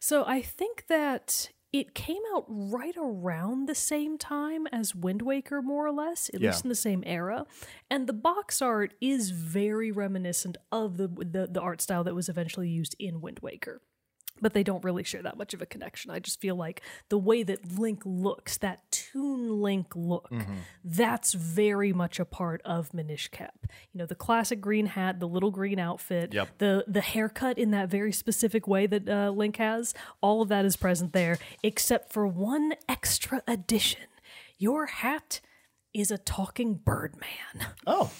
[0.00, 5.60] So I think that it came out right around the same time as Wind Waker,
[5.60, 6.50] more or less, at Yeah.
[6.50, 7.46] least in the same era.
[7.90, 12.28] And the box art is very reminiscent of the, the the art style that was
[12.28, 13.82] eventually used in Wind Waker.
[14.40, 16.10] But they don't really share that much of a connection.
[16.10, 20.28] I just feel like the way that Link looks, that Toon Link look,
[20.84, 23.54] that's very much a part of Minish Cap.
[23.92, 26.58] You know, the classic green hat, the little green outfit, Yep.
[26.58, 30.64] the the haircut in that very specific way that uh, Link has, all of that
[30.64, 34.00] is present there, except for one extra addition.
[34.58, 35.40] Your hat
[35.94, 37.68] is a talking bird man.
[37.86, 38.10] Oh,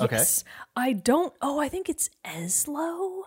[0.00, 0.16] Okay.
[0.16, 0.44] Yes.
[0.74, 1.34] I don't.
[1.42, 3.24] Oh, I think it's Ezlo.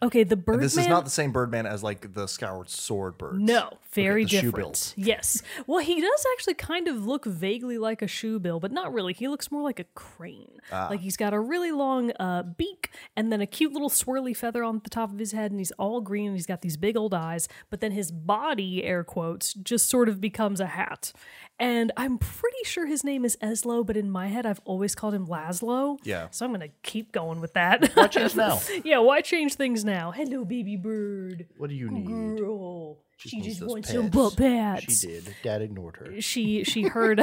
[0.00, 3.40] Okay, the bird this is not the same Birdman as like the Skyward Sword bird.
[3.40, 4.56] No, very shoe different.
[4.56, 4.94] bills.
[4.96, 5.42] Yes.
[5.66, 9.12] Well, he does actually kind of look vaguely like a shoe bill, but not really.
[9.12, 10.60] He looks more like a crane.
[10.70, 10.86] Ah.
[10.88, 14.62] Like he's got a really long uh, beak and then a cute little swirly feather
[14.62, 16.96] on the top of his head, and he's all green and he's got these big
[16.96, 17.48] old eyes.
[17.68, 21.12] But then his body, air quotes, just sort of becomes a hat.
[21.58, 25.14] And I'm pretty sure his name is Ezlo, but in my head, I've always called
[25.14, 25.98] him Laszlo.
[26.04, 26.28] Yeah.
[26.30, 27.90] So I'm going to keep going with that.
[27.94, 28.60] Why change now?
[28.84, 30.12] yeah, why change things now?
[30.12, 31.46] Hello, baby bird.
[31.56, 32.06] What do you need?
[32.06, 32.98] Girl.
[33.18, 35.00] She, needs just wants some butt pats.
[35.00, 35.34] She did.
[35.42, 36.20] Dad ignored her.
[36.20, 37.20] She she heard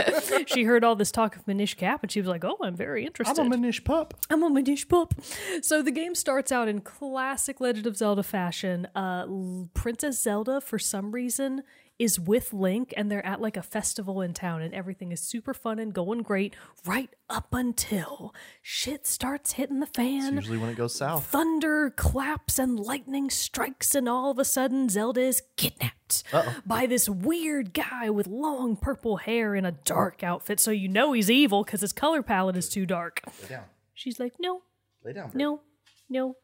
[0.46, 3.06] she heard all this talk of Minish Cap and she was like, "Oh, I'm very
[3.06, 3.40] interested.
[3.40, 4.14] I'm a Manish pup.
[4.30, 5.14] I'm a Manish pup."
[5.62, 8.88] So the game starts out in classic Legend of Zelda fashion.
[8.96, 9.26] Uh,
[9.74, 11.62] Princess Zelda, for some reason,
[11.98, 15.52] is with Link, and they're at like a festival in town, and everything is super
[15.52, 16.54] fun and going great,
[16.86, 21.26] right up until shit starts hitting the fan Usually when it goes south.
[21.26, 26.22] thunder claps and lightning strikes, and all of a sudden, Zelda is kidnapped
[26.64, 30.60] by this weird guy with long purple hair in a dark outfit.
[30.60, 33.22] So you know he's evil because his color palette is too dark.
[33.42, 33.64] Lay down.
[33.94, 34.62] She's like, no,
[35.04, 35.26] Lay down.
[35.30, 35.36] Bird.
[35.36, 35.60] no,
[36.08, 36.36] no.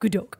[0.00, 0.36] Good dog.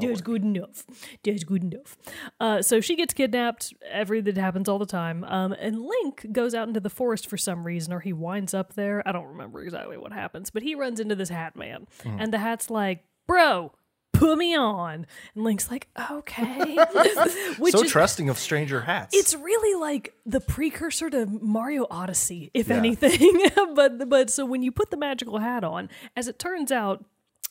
[0.00, 0.24] That's work.
[0.24, 0.84] good enough.
[1.24, 1.96] That's good enough.
[2.40, 3.74] Uh, so she gets kidnapped.
[3.90, 5.24] Everything that happens all the time.
[5.24, 8.74] Um, and Link goes out into the forest for some reason, or he winds up
[8.74, 9.02] there.
[9.06, 11.86] I don't remember exactly what happens, but he runs into this hat man.
[12.04, 12.16] Mm.
[12.22, 13.72] And the hat's like, bro,
[14.12, 15.06] put me on.
[15.34, 16.76] And Link's like, okay.
[17.58, 19.14] Which So is, trusting of stranger hats.
[19.16, 22.76] it's really like the precursor to Mario Odyssey, if Yeah.
[22.76, 23.42] anything.
[23.74, 27.04] but but so when you put the magical hat on, as it turns out,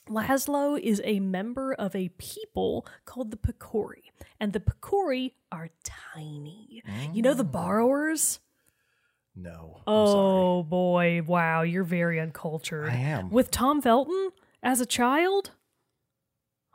[0.08, 4.10] Laszlo is a member of a people called the Picori,
[4.40, 6.82] and the Picori are tiny.
[7.12, 7.52] You know the mm.
[7.52, 8.40] borrowers.
[9.34, 9.80] no.
[9.86, 10.16] I'm sorry.
[10.16, 12.88] Oh boy, wow, you're very uncultured.
[12.88, 13.30] I am.
[13.30, 14.30] With Tom Felton
[14.62, 15.52] as a child?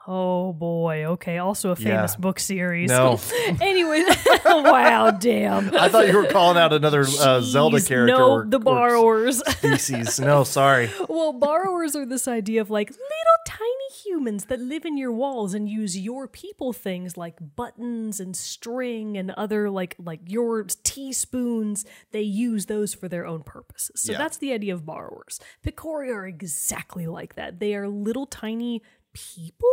[0.10, 1.38] Oh boy, okay.
[1.38, 2.20] Also a famous Yeah.
[2.22, 2.90] book series.
[2.90, 3.20] No.
[3.62, 4.04] anyway,
[4.46, 5.76] wow, damn.
[5.76, 8.16] I thought you were calling out another uh, Zelda character.
[8.18, 9.40] No, or- the borrowers.
[9.58, 10.18] species.
[10.20, 10.90] No, sorry.
[11.10, 13.02] well, borrowers are this idea of like little
[13.46, 13.68] tiny
[14.06, 19.18] humans that live in your walls and use your people things like buttons and string
[19.18, 21.84] and other like like your teaspoons.
[22.12, 24.02] They use those for their own purposes.
[24.02, 24.20] So Yeah.
[24.20, 25.42] that's the idea of borrowers.
[25.66, 27.60] Picori are exactly like that.
[27.60, 28.82] They are little tiny
[29.14, 29.68] people.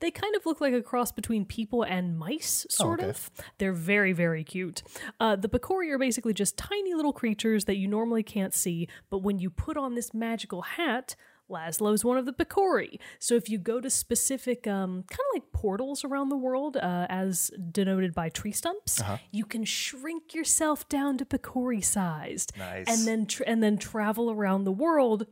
[0.00, 3.10] They kind of look like a cross between people and mice, sort okay.
[3.10, 3.30] of.
[3.58, 4.82] They're very, very cute.
[5.20, 9.18] Uh, the Picori are basically just tiny little creatures that you normally can't see, but
[9.18, 11.14] when you put on this magical hat,
[11.50, 12.98] Laszlo's one of the Picori.
[13.18, 17.06] So if you go to specific, um, kind of like portals around the world, uh,
[17.10, 19.18] as denoted by tree stumps, Uh-huh.
[19.30, 22.86] you can shrink yourself down to Picori sized, Nice.
[22.88, 25.26] and then tr- and then travel around the world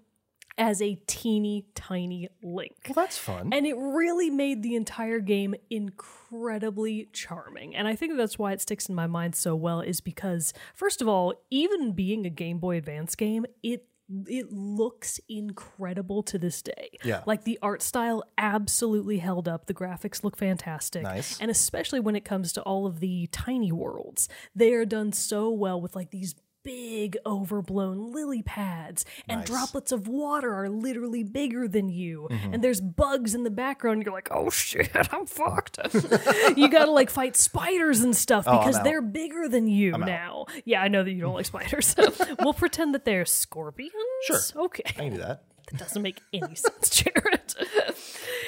[0.60, 2.76] as a teeny tiny Link.
[2.86, 3.50] Well, that's fun.
[3.52, 7.74] And it really made the entire game incredibly charming.
[7.74, 11.00] And I think that's why it sticks in my mind so well is because first
[11.00, 13.86] of all, even being a Game Boy Advance game, it
[14.26, 16.98] it looks incredible to this day.
[17.04, 17.22] Yeah.
[17.26, 19.66] Like the art style absolutely held up.
[19.66, 21.04] The graphics look fantastic.
[21.04, 21.40] Nice.
[21.40, 25.48] And especially when it comes to all of the tiny worlds, they are done so
[25.50, 29.46] well with like these big overblown lily pads and Nice.
[29.48, 32.54] droplets of water are literally bigger than you Mm-hmm.
[32.54, 35.78] and there's bugs in the background you're like oh shit i'm fucked
[36.56, 40.82] you gotta like fight spiders and stuff Oh, because they're bigger than you now yeah
[40.82, 41.94] i know that you don't like spiders
[42.40, 43.92] we'll pretend that they're scorpions
[44.24, 44.38] Sure.
[44.66, 45.42] okay I can do that.
[45.70, 47.40] that doesn't make any sense jared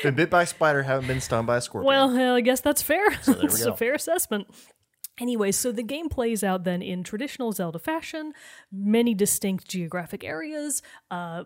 [0.02, 1.86] Been bit by a spider, haven't been stung by a scorpion.
[1.86, 3.08] Well, uh, I guess that's fair.
[3.24, 3.72] there we it's go.
[3.72, 4.48] a fair assessment.
[5.20, 8.32] Anyway, so the game plays out then in traditional Zelda fashion,
[8.70, 11.44] many distinct geographic areas, uh,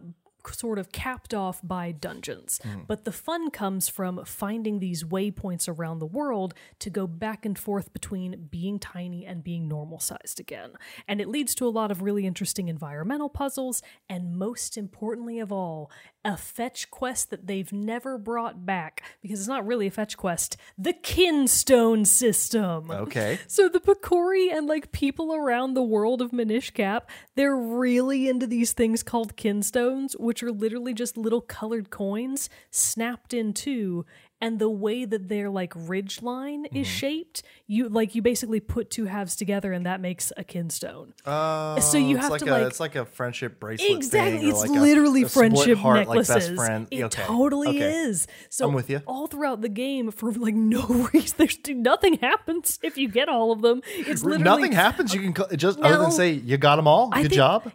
[0.52, 2.60] sort of capped off by dungeons.
[2.62, 2.82] Hmm.
[2.86, 7.58] But the fun comes from finding these waypoints around the world to go back and
[7.58, 10.72] forth between being tiny and being normal sized again.
[11.08, 15.52] And it leads to a lot of really interesting environmental puzzles, and most importantly of
[15.52, 15.90] all,
[16.24, 20.56] a fetch quest that they've never brought back because it's not really a fetch quest
[20.76, 23.38] the kinstone system okay.
[23.46, 28.46] so the Picori and like people around the world of Minish Cap, they're really into
[28.46, 34.04] these things called kinstones, which are literally just little colored coins snapped in two.
[34.38, 38.90] And the way that their like ridge line is shaped, you like you basically put
[38.90, 41.12] two halves together, and that makes a kinstone.
[41.24, 43.90] Uh, So you have like to, a, like- it's like a friendship bracelet.
[43.92, 46.28] Exactly, thing, it's like literally a split friendship heart, necklaces.
[46.28, 46.88] Like best friend.
[46.90, 47.78] It Okay, totally okay.
[47.94, 48.26] is.
[48.50, 49.00] So I'm with you.
[49.06, 50.82] All throughout the game, for like no
[51.14, 53.80] reason, there's nothing happens if you get all of them.
[53.96, 55.14] It's literally Nothing happens.
[55.14, 56.02] You can just other No.
[56.02, 57.08] than say you got them all.
[57.10, 57.72] I Good job.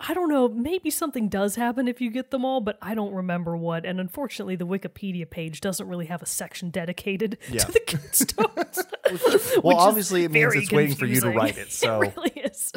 [0.00, 0.48] I don't know.
[0.48, 3.84] Maybe something does happen if you get them all, but I don't remember what.
[3.84, 7.64] And unfortunately, the Wikipedia page doesn't really have a section dedicated Yeah.
[7.64, 8.86] to the Kinstones.
[9.64, 11.72] Well, obviously, it means it's waiting for you to write it.
[11.72, 12.72] So it really is.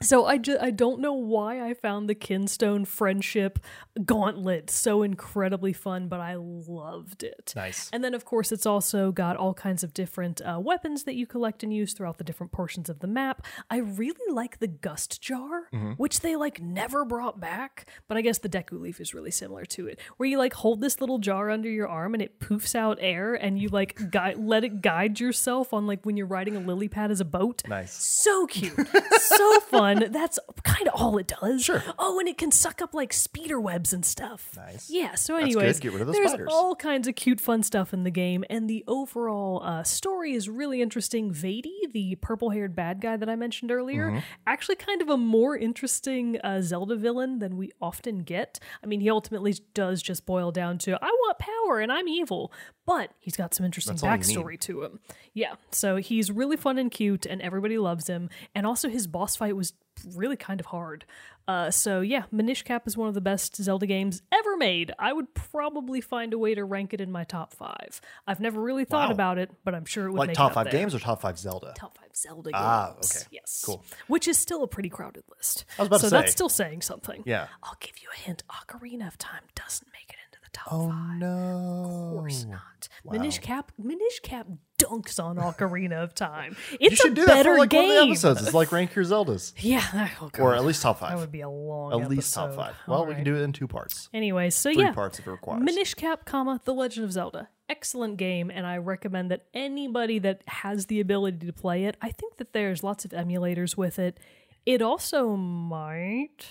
[0.00, 3.58] So I just I don't know why I found the Kinstone friendship
[4.04, 7.52] gauntlet so incredibly fun, but I loved it.
[7.56, 7.90] Nice.
[7.92, 11.26] And then of course it's also got all kinds of different uh, weapons that you
[11.26, 13.44] collect and use throughout the different portions of the map.
[13.70, 15.92] I really like the Gust Jar, Mm-hmm.
[15.92, 19.64] which they like never brought back, but I guess the Deku Leaf is really similar
[19.66, 22.74] to it, where you like hold this little jar under your arm and it poofs
[22.76, 26.54] out air, and you like guide, let it guide yourself on like when you're riding
[26.56, 27.62] a lily pad as a boat.
[27.68, 27.92] nice.
[27.92, 28.76] So cute.
[29.20, 29.87] so fun.
[29.94, 31.64] That's kind of all it does.
[31.64, 31.82] Sure.
[31.98, 34.50] Oh, and it can suck up like speeder webs and stuff.
[34.56, 34.90] Nice.
[34.90, 35.14] Yeah.
[35.14, 36.48] So, anyways, Get rid of the there's spiders.
[36.50, 40.48] all kinds of cute, fun stuff in the game, and the overall uh, story is
[40.48, 41.32] really interesting.
[41.32, 44.18] Vaati, the purple-haired bad guy that I mentioned earlier, Mm-hmm.
[44.46, 48.58] actually kind of a more interesting uh, Zelda villain than we often get.
[48.82, 52.52] I mean, he ultimately does just boil down to I want power and I'm evil,
[52.88, 54.58] but he's got some interesting That's all you need.
[54.58, 55.00] backstory to him.
[55.34, 58.30] Yeah, so he's really fun and cute, and everybody loves him.
[58.54, 59.74] And also, his boss fight was
[60.16, 61.04] really kind of hard.
[61.48, 64.92] Uh, so yeah, Minish Cap is one of the best Zelda games ever made.
[64.98, 68.00] I would probably find a way to rank it in my top five.
[68.26, 69.14] I've never really thought Wow.
[69.14, 70.80] about it, but I'm sure it would Like make top it up five there.
[70.80, 71.72] games or top five Zelda?
[71.76, 73.16] Top five Zelda Ah, games.
[73.16, 73.26] okay.
[73.32, 73.62] Yes.
[73.64, 73.82] Cool.
[74.08, 75.64] Which is still a pretty crowded list.
[75.78, 77.22] I was about so to that's still saying something.
[77.26, 77.48] Yeah.
[77.62, 78.42] I'll give you a hint.
[78.50, 80.17] Ocarina of Time doesn't make it into
[80.52, 81.18] the top Oh five.
[81.18, 82.10] no!
[82.12, 82.88] Of course not.
[83.04, 83.12] Wow.
[83.12, 84.46] Minish Cap Minish Cap
[84.78, 86.56] dunks on Ocarina of Time.
[86.72, 87.88] You It's should a do that better for like game.
[87.88, 88.42] one of the episodes.
[88.42, 91.10] It's like rank your Zeldas, Yeah, oh or at least top five.
[91.12, 92.74] that would be a long At least top five.
[92.86, 94.08] Well, All we can do it in two parts.
[94.14, 95.62] Anyway, so Three yeah, parts if it requires.
[95.62, 97.48] Minish Cap, comma The Legend of Zelda.
[97.68, 101.96] Excellent game, and I recommend that anybody that has the ability to play it.
[102.00, 104.18] I think that there's lots of emulators with it.
[104.64, 106.46] It also might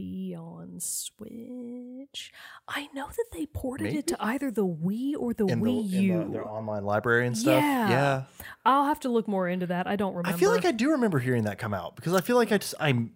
[0.00, 2.32] be on Switch.
[2.68, 5.92] I know that they ported it to either the Wii or the in the, Wii
[5.94, 6.24] in U.
[6.24, 7.62] the- their online library and stuff.
[7.62, 7.90] Yeah.
[7.90, 8.22] yeah.
[8.64, 9.86] I'll have to look more into that.
[9.86, 10.34] I don't remember.
[10.34, 12.58] I feel like I do remember hearing that come out because I feel like I
[12.58, 13.12] just I'm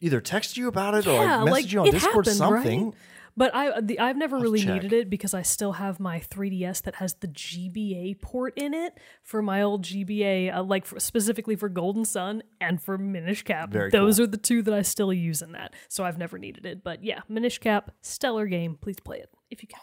[0.00, 2.84] either text you about it or I messaged like, you on Discord happened, something.
[2.86, 2.94] right?
[3.36, 4.74] But I the, I've never really check.
[4.74, 8.98] needed it because I still have my 3DS that has the GBA port in it
[9.22, 13.70] for my old GBA, uh, like for, specifically for Golden Sun and for Minish Cap.
[13.70, 15.74] Very Those are the two that I still use in that.
[15.88, 16.82] So I've never needed it.
[16.82, 18.78] But yeah, Minish Cap, stellar game.
[18.80, 19.80] Please play it if you can.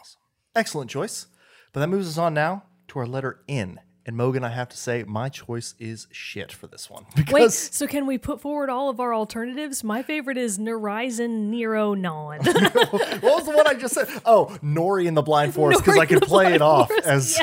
[0.56, 1.26] Excellent choice.
[1.72, 3.80] But that moves us on now to our letter N.
[4.06, 7.86] And Mogan, I have to say, my choice is shit for this one Wait, so
[7.86, 9.82] can we put forward all of our alternatives?
[9.82, 12.38] My favorite is Nerizon Nero Non.
[12.44, 14.08] what was the one I just said?
[14.26, 16.88] Oh, Nori in the Blind Forest because I Nori could in the play it off
[16.88, 17.40] Forest, as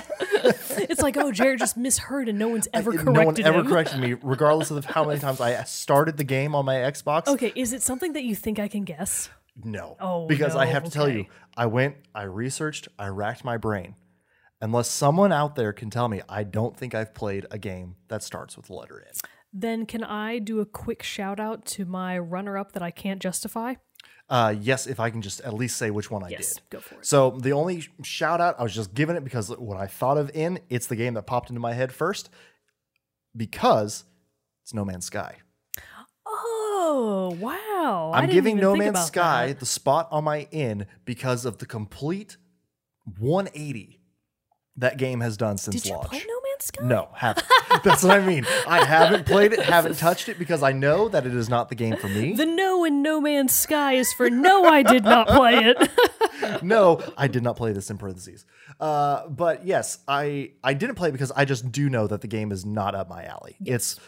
[0.89, 3.05] it's like, oh, Jared just misheard and no one's ever corrected.
[3.05, 3.67] no one corrected ever him.
[3.67, 7.27] corrected me, regardless of how many times I started the game on my Xbox.
[7.27, 9.29] Okay, is it something that you think I can guess?
[9.63, 9.97] No.
[9.99, 11.25] Oh, because I have to tell you.
[11.57, 13.95] I went, I researched, I racked my brain.
[14.61, 18.21] Unless someone out there can tell me, I don't think I've played a game that
[18.23, 19.13] starts with the letter N.
[19.51, 23.19] Then can I do a quick shout out to my runner up that I can't
[23.21, 23.75] justify?
[24.29, 26.61] Uh, yes, if I can just at least say which one I Yes, did.
[26.69, 27.05] go for it.
[27.05, 30.31] So the only shout out, I was just giving it because what I thought of
[30.33, 32.29] N, it's the game that popped into my head first
[33.35, 34.05] because
[34.63, 35.37] It's No Man's Sky.
[36.25, 38.11] Oh wow!
[38.13, 39.59] I'm giving No Man's Sky that.
[39.59, 42.37] the spot on my in because of the complete
[43.19, 43.99] 180
[44.77, 46.09] that game has done since Did you launch.
[46.09, 46.83] play No Man's Sky?
[46.85, 47.45] No, haven't.
[47.83, 48.45] That's what I mean.
[48.67, 51.75] I haven't played it, haven't touched it because I know that it is not the
[51.75, 52.33] game for me.
[52.33, 54.65] The no in No Man's Sky is for no.
[54.65, 56.63] I did not play it.
[56.63, 58.45] no, I did not play this in parentheses.
[58.79, 62.27] Uh, but yes, I I didn't play it because I just do know that the
[62.27, 63.57] game is not up my alley.
[63.65, 63.99] It's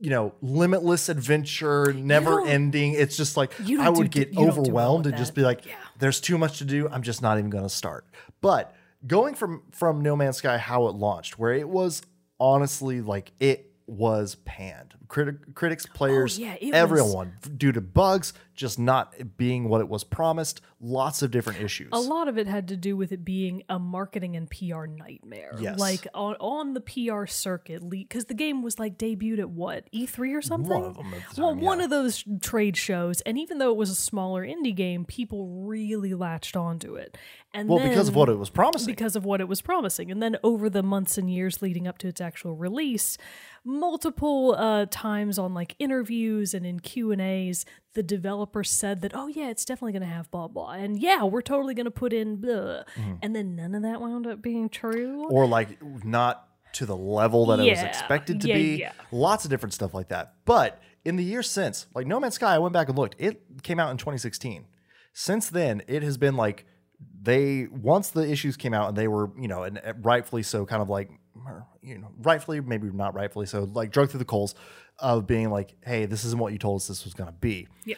[0.00, 2.92] you know limitless adventure, never don't- ending.
[2.92, 5.14] It's just like You don't I would do- get you don't do well overwhelmed with
[5.14, 5.40] and just that.
[5.40, 5.72] be like, Yeah.
[5.98, 6.88] "There's too much to do.
[6.90, 8.04] I'm just not even going to start."
[8.40, 8.72] But
[9.06, 12.02] going from from No Man's Sky, how it launched, where it was
[12.40, 14.94] honestly like it was panned.
[15.08, 19.68] Criti- critics, oh, players, Oh, yeah, it was- everyone, due to bugs, just not being
[19.68, 20.60] what it was promised.
[20.80, 21.88] Lots of different issues.
[21.92, 25.54] A lot of it had to do with it being a marketing and PR nightmare.
[25.58, 25.78] Yes.
[25.78, 30.34] Like on, on the PR circuit, because the game was like debuted at what E3
[30.36, 30.70] or something.
[30.70, 33.76] One of them the well, time, one of those trade shows, and even though it
[33.76, 37.16] was a smaller indie game, people really latched onto it.
[37.54, 38.86] And Well, because of what it was promising.
[38.86, 40.10] because of what it was promising.
[40.10, 43.16] And then over the months and years leading up to its actual release,
[43.68, 49.12] multiple uh, times on like interviews and in Q and A's, the developer said that,
[49.14, 51.90] oh yeah, it's definitely going to have blah blah, and yeah, we're totally going to
[51.90, 52.82] put in blah,
[53.22, 55.28] and then none of that wound up being true.
[55.28, 58.76] or like not to the level that it was expected to yeah, be.
[58.76, 58.92] yeah.
[59.12, 60.34] Lots of different stuff like that.
[60.44, 63.16] But in the years since, like No Man's Sky, I went back and looked.
[63.18, 64.66] It came out in 2016.
[65.12, 66.66] Since then, it has been like
[67.22, 70.82] they once the issues came out and they were, you know, and rightfully so, kind
[70.82, 71.10] of like
[71.82, 74.54] you know, rightfully, maybe not rightfully so, like drug through the coals
[74.98, 77.68] of being like, hey, this isn't what you told us this was gonna be.
[77.84, 77.96] Yeah.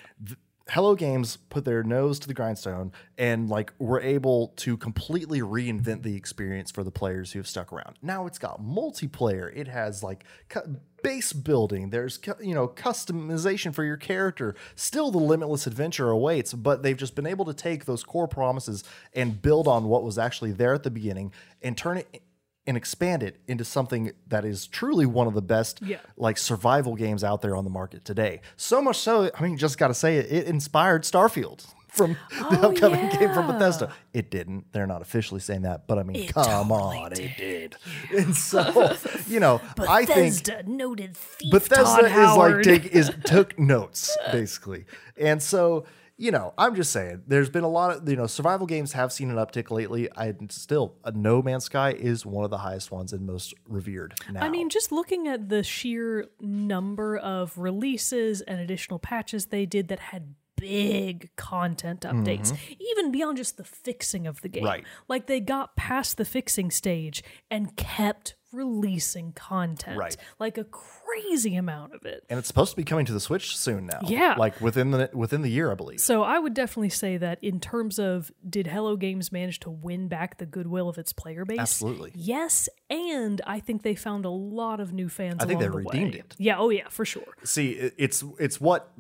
[0.71, 6.05] Hello Games put their nose to the grindstone and like were able to completely reinvent
[6.05, 7.97] the experience for the players who have stuck around.
[8.03, 9.51] Now it's got multiplayer.
[9.53, 11.91] It has like cu- base building.
[11.91, 14.55] There's you know customization for your character.
[14.77, 18.85] Still the limitless adventure awaits, but they've just been able to take those core promises
[19.13, 22.23] and build on what was actually there at the beginning and turn it
[22.67, 25.99] and expand it into something that is truly one of the best Yeah.
[26.17, 28.41] like survival games out there on the market today.
[28.57, 32.61] So much so, I mean, just got to say it, it inspired Starfield from the
[32.63, 33.47] Oh, upcoming game from.
[33.49, 33.93] Bethesda.
[34.15, 34.73] It didn't.
[34.73, 37.77] They're not officially saying that, but I mean, It come totally on, it did.
[38.17, 38.95] And so,
[39.27, 41.17] you know, I think Bethesda noted
[41.51, 44.85] Bethesda Todd is like take is took notes basically,
[45.19, 45.85] and so
[46.21, 49.11] you know I'm just saying there's been a lot of you know survival games have
[49.11, 50.09] seen an uptick lately.
[50.15, 54.15] I still a No Man's Sky is one of the highest ones and most revered
[54.31, 54.45] now.
[54.45, 59.89] I mean, just looking at the sheer number of releases and additional patches they did
[59.89, 64.63] that had big content updates, even beyond just the fixing of the game.
[64.63, 64.71] Mm-hmm.
[64.71, 64.85] Right.
[65.09, 69.97] Like they got past the fixing stage and kept releasing content.
[69.97, 70.17] Right.
[70.41, 72.25] Like a crazy amount of it.
[72.29, 74.01] and it's supposed to be coming to the Switch soon now.
[74.03, 74.35] Yeah.
[74.39, 76.01] like within the within the year, I believe.
[76.01, 80.09] So I would definitely say that in terms of did Hello Games manage to win
[80.09, 81.59] back the goodwill of its player base?
[81.61, 82.11] Absolutely.
[82.15, 85.37] Yes, and I think they found a lot of new fans.
[85.43, 86.21] I think they the redeemed way.
[86.21, 86.35] it.
[86.39, 86.59] Yeah.
[86.59, 87.23] Oh yeah, for sure.
[87.45, 88.91] See, it's it's what.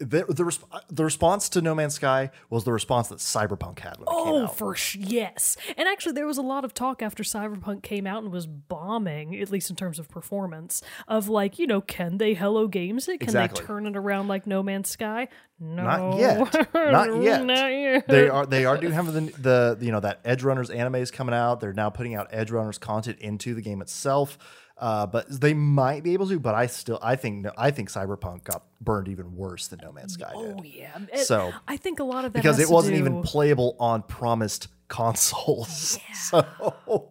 [0.00, 3.96] The, the, resp- the response to No Man's Sky was the response that Cyberpunk had
[3.98, 5.56] when Oh, for sh- yes.
[5.76, 9.36] And actually, there was a lot of talk after Cyberpunk came out and was bombing,
[9.40, 13.18] at least in terms of performance, of like, you know, can they Hello Games it?
[13.18, 13.60] Can Exactly.
[13.60, 15.26] they turn it around like No Man's Sky?
[15.58, 16.68] No, Not yet.
[16.74, 17.44] Not yet.
[17.44, 18.06] Not yet.
[18.06, 21.10] they are they are do have the the you know that Edge Runners anime is
[21.10, 21.58] coming out.
[21.60, 24.38] They're now putting out Edge Runners content into the game itself.
[24.80, 26.38] Uh, but they might be able to.
[26.38, 30.14] But I still I think I think Cyberpunk got burned even worse than No Man's
[30.14, 30.96] Sky did Oh yeah.
[31.12, 34.02] It- So- I think a lot of that because it wasn't to even playable on
[34.02, 35.98] promised consoles.
[36.14, 37.08] So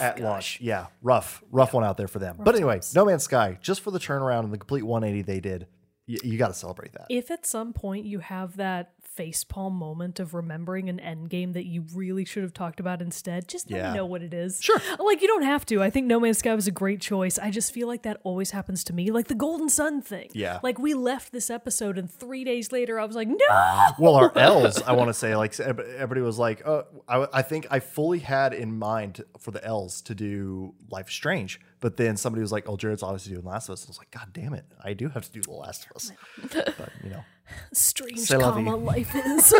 [0.00, 2.36] at launch, yeah, rough, rough one out there for them.
[2.40, 5.66] but anyway, No Man's Sky, just for the turnaround and the complete 180 they did,
[6.08, 7.06] y- you got to celebrate that.
[7.08, 11.66] if at some point you have that facepalm moment of remembering an end game that
[11.66, 13.90] you really should have talked about instead, just let Yeah.
[13.90, 14.60] me know what it is.
[14.62, 14.80] Sure.
[14.98, 15.82] Like you don't have to.
[15.82, 17.38] I think No Man's Sky was a great choice.
[17.38, 19.10] I just feel like that always happens to me.
[19.10, 20.30] Like the Golden Sun thing.
[20.32, 20.60] Yeah.
[20.62, 23.36] Like we left this episode and three days later I was like, no.
[23.98, 27.66] Well, our L's, I want to say, like everybody was like, uh, I, I think
[27.70, 32.40] I fully had in mind for the L's to do Life Strange, but then somebody
[32.42, 34.64] was like, "Oh, Jared's obviously doing Last of Us." I was like, "God damn it,
[34.82, 36.12] I do have to do The Last of Us."
[36.52, 37.22] but you know,
[37.72, 38.64] Strange C'est la vie.
[38.64, 39.54] comma life is.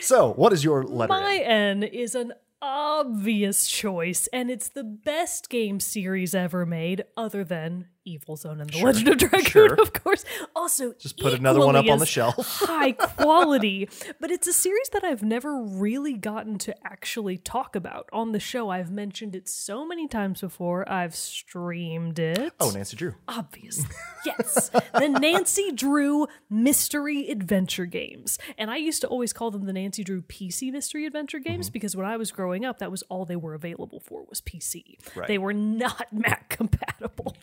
[0.00, 1.08] so what is your letter?
[1.12, 1.36] My?
[1.36, 7.86] N is an obvious choice, and it's the best game series ever made, other than
[8.06, 9.74] Evil Zone and The Legend of Dragoon, sure.
[9.80, 10.24] of course.
[10.54, 12.36] Also, Just put another one up on the shelf.
[12.66, 13.88] high quality,
[14.20, 18.40] but it's a series that I've never really gotten to actually talk about on the
[18.40, 18.70] show.
[18.70, 20.90] I've mentioned it so many times before.
[20.90, 22.52] I've streamed it.
[22.60, 23.14] Oh, Nancy Drew.
[23.28, 23.86] Obviously,
[24.24, 24.70] yes.
[24.94, 28.38] the Nancy Drew Mystery Adventure Games.
[28.56, 31.42] And I used to always call them the Nancy Drew PC Mystery Adventure Mm-hmm.
[31.52, 34.40] Games because when I was growing up, that was all they were available for was
[34.40, 34.96] PC.
[35.14, 35.28] Right.
[35.28, 37.36] They were not Mac compatible.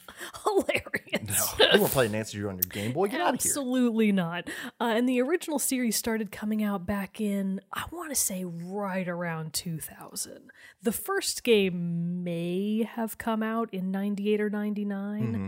[0.53, 1.53] Hilarious.
[1.73, 3.07] You weren't play Nancy Drew on your Game Boy.
[3.07, 3.49] Get out of here.
[3.51, 4.49] Absolutely not.
[4.79, 9.07] Uh, and the original series started coming out back in, I want to say, right
[9.07, 10.51] around 2000.
[10.81, 15.47] The first game may have come out in 98 or 99, Mm-hmm.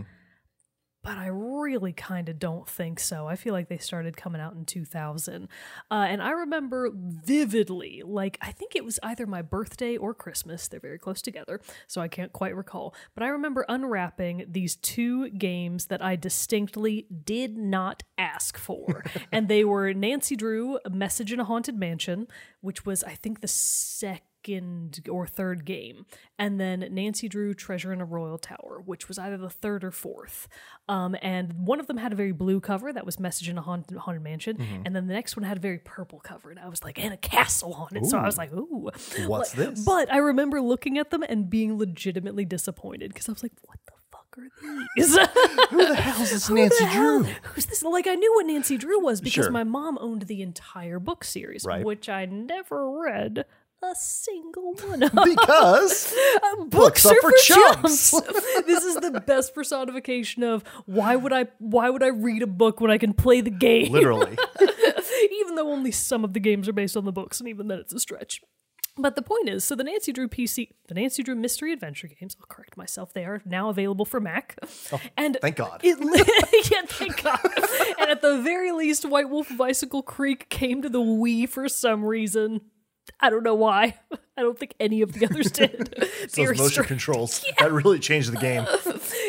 [1.06, 3.28] But I really kind of don't think so.
[3.28, 5.46] I feel like they started coming out in 2000.
[5.88, 10.66] Uh, and I remember vividly, like, I think it was either my birthday or Christmas.
[10.66, 12.92] They're very close together, so I can't quite recall.
[13.14, 19.04] But I remember unwrapping these two games that I distinctly did not ask for.
[19.30, 22.26] and they were Nancy Drew, A Message in a Haunted Mansion,
[22.62, 24.25] which was, I think, the second
[25.10, 26.06] or third game,
[26.38, 29.90] and then Nancy Drew Treasure in a Royal Tower, which was either the third or
[29.90, 30.48] fourth.
[30.88, 33.62] Um, and one of them had a very blue cover that was Message in a
[33.62, 36.68] Haunted, Haunted Mansion, and then the next one had a very purple cover, and I
[36.68, 38.06] was like, and a castle on it.
[38.06, 38.90] So I was like, ooh,
[39.26, 39.84] What's this?
[39.84, 43.78] But I remember looking at them and being legitimately disappointed because I was like, what
[43.86, 44.48] the fuck are
[44.96, 45.16] these?
[45.70, 47.32] Who the hell's this Who Nancy hell- Drew?
[47.54, 47.82] Who's this?
[47.82, 49.50] Like, I knew what Nancy Drew was because Sure.
[49.50, 51.84] my mom owned the entire book series, Right.
[51.84, 53.44] which I never read
[53.90, 55.12] a single one of.
[55.12, 56.14] Because
[56.52, 58.10] um, Books are are for for chumps.
[58.10, 58.30] chumps.
[58.66, 62.80] this is the best personification of why would I why would I read a book
[62.80, 63.92] when I can play the game?
[63.92, 64.36] literally,
[65.40, 67.78] even though only some of the games are based on the books, and even then
[67.78, 68.40] it's a stretch.
[68.98, 72.34] But the point is, so the Nancy Drew PC, the Nancy Drew Mystery Adventure games,
[72.40, 74.56] I'll correct myself, they are now available for Mac.
[74.90, 75.82] Oh, and Oh, thank God.
[75.84, 75.98] It,
[76.72, 77.38] yeah, thank God.
[78.00, 81.68] and at the very least, White Wolf of Icicle Creek came to the Wii for
[81.68, 82.62] some reason.
[83.20, 83.98] I don't know why.
[84.38, 85.94] I don't think any of the others did.
[86.34, 86.88] those motion strange.
[86.88, 88.66] controls that really changed the game.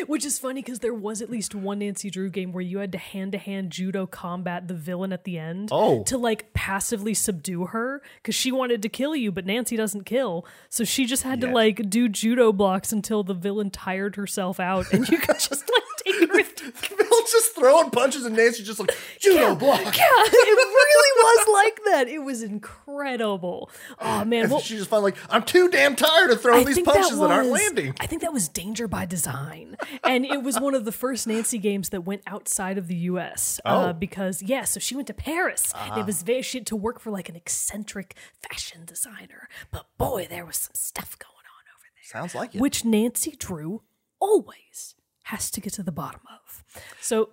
[0.06, 2.92] Which is funny because there was at least one Nancy Drew game where you had
[2.92, 5.70] to hand to hand judo combat the villain at the end.
[5.72, 6.02] Oh.
[6.04, 10.46] To like passively subdue her because she wanted to kill you, but Nancy doesn't kill.
[10.68, 14.92] So she just had to like do judo blocks until the villain tired herself out
[14.92, 17.07] and you could just like take her.
[17.38, 19.80] Just throwing punches and Nancy just like judo block.
[19.80, 22.08] Yeah, it really was like that.
[22.08, 23.70] It was incredible.
[24.00, 26.80] Oh man, well, she just finally like, I'm too damn tired of throwing I these
[26.80, 27.94] punches that, aren't landing.
[28.00, 31.58] I think that was Danger by Design, and it was one of the first Nancy
[31.58, 33.60] games that went outside of the U.S.
[33.64, 33.70] Oh.
[33.78, 35.72] Uh, because yeah, so she went to Paris.
[35.76, 39.86] and It was very she had to work for like an eccentric fashion designer, but
[39.96, 42.60] boy, there was some stuff going on over there, Sounds like it.
[42.60, 43.82] which Nancy Drew
[44.20, 44.96] always
[45.28, 46.64] has to get to the bottom of.
[47.00, 47.30] So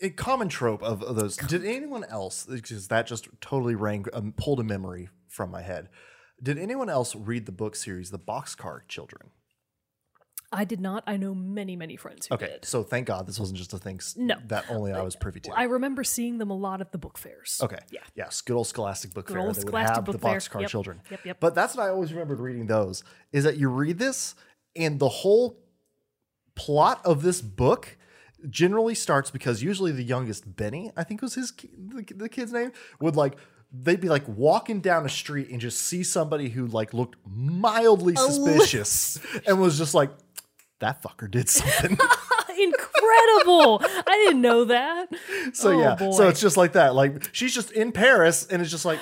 [0.00, 1.36] a common trope of, of those.
[1.36, 2.44] Did anyone else?
[2.46, 5.88] Because that just totally rang, um, pulled a memory from my head.
[6.42, 9.30] Did anyone else read the book series, The Boxcar Children?
[10.52, 11.04] I did not.
[11.06, 12.64] I know many, many friends who Okay, did.
[12.64, 14.34] so thank God this wasn't just a thing No.
[14.48, 15.52] that only I was privy to.
[15.52, 17.60] I remember seeing them a lot at the book fairs.
[17.62, 17.78] Okay.
[17.90, 18.00] Yeah.
[18.16, 18.40] Yes.
[18.40, 19.38] Good old Scholastic Book Fair.
[19.38, 20.38] old they would have the Book Fair.
[20.38, 20.70] Boxcar Yep.
[20.70, 21.02] Children.
[21.10, 21.36] Yep, yep.
[21.40, 24.34] But that's what I always remembered reading those is that you read this
[24.74, 25.56] and the whole
[26.54, 27.96] plot of this book
[28.48, 32.72] generally starts because usually the youngest Benny, I think was his the, the kid's name,
[33.00, 33.36] would like
[33.72, 38.16] they'd be like walking down a street and just see somebody who like looked mildly
[38.16, 40.10] suspicious and was just like
[40.80, 41.98] that fucker did something.
[42.58, 43.80] Incredible!
[44.06, 45.08] I didn't know that.
[45.52, 45.94] so Oh, yeah.
[45.94, 46.10] boy.
[46.12, 46.94] So it's just like that.
[46.94, 48.98] Like she's just in Paris and it's just like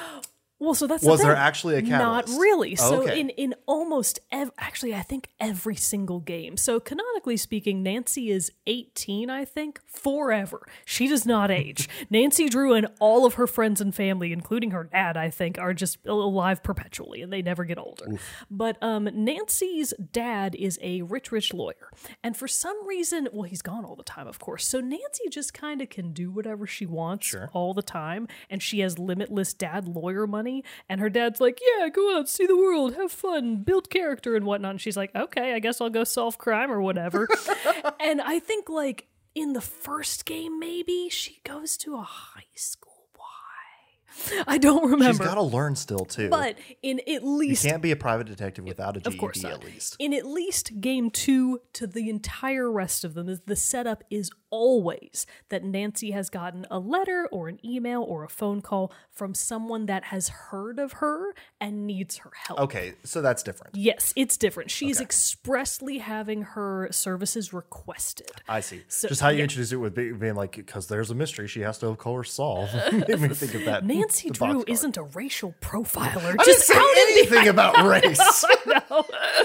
[0.60, 1.40] Well, so that's the Was there thing.
[1.42, 2.28] actually a catalyst?
[2.32, 2.72] Not really.
[2.72, 3.20] Oh, So okay.
[3.20, 6.56] in in almost ev- actually, I think every single game.
[6.56, 9.30] So canonically speaking, Nancy is eighteen.
[9.30, 10.66] I think forever.
[10.84, 11.88] She does not age.
[12.10, 15.72] Nancy Drew and all of her friends and family, including her dad, I think, are
[15.74, 18.18] just alive perpetually, and they never get older.
[18.50, 21.90] But um, Nancy's dad is a rich, rich lawyer,
[22.24, 24.66] and for some reason, well, he's gone all the time, of course.
[24.66, 28.80] So Nancy just kind of can do whatever she wants all the time, and she
[28.80, 30.47] has limitless dad lawyer money.
[30.88, 34.44] And her dad's like, "Yeah, go out, see the world, have fun, build character and
[34.46, 37.28] whatnot." And she's like, "Okay, I guess I'll go solve crime or whatever."
[38.00, 42.92] and I think like in the first game, maybe she goes to a high school.
[43.14, 44.44] Why?
[44.46, 45.24] I don't she's remember.
[45.24, 46.28] got to learn still too.
[46.28, 49.44] but in at least you can't be a private detective without a GED of course
[49.44, 49.96] at least.
[49.98, 55.26] In at least game two to the entire rest of them, the setup is always
[55.48, 59.86] that Nancy has gotten a letter or an email or a phone call from someone
[59.86, 62.58] that has heard of her and needs her help.
[62.60, 63.76] Okay, so that's different.
[63.76, 64.70] Yes, it's different.
[64.70, 68.30] She's expressly having her services requested.
[68.48, 68.82] I see.
[68.88, 69.42] So- Just how you yeah.
[69.44, 72.70] introduce it with being like, because there's a mystery she has to, of course, solve.
[72.92, 73.84] Made me think of that.
[73.84, 76.16] Nancy Drew isn't a racial profiler.
[76.16, 78.44] I didn't Just say outed the- anything about race.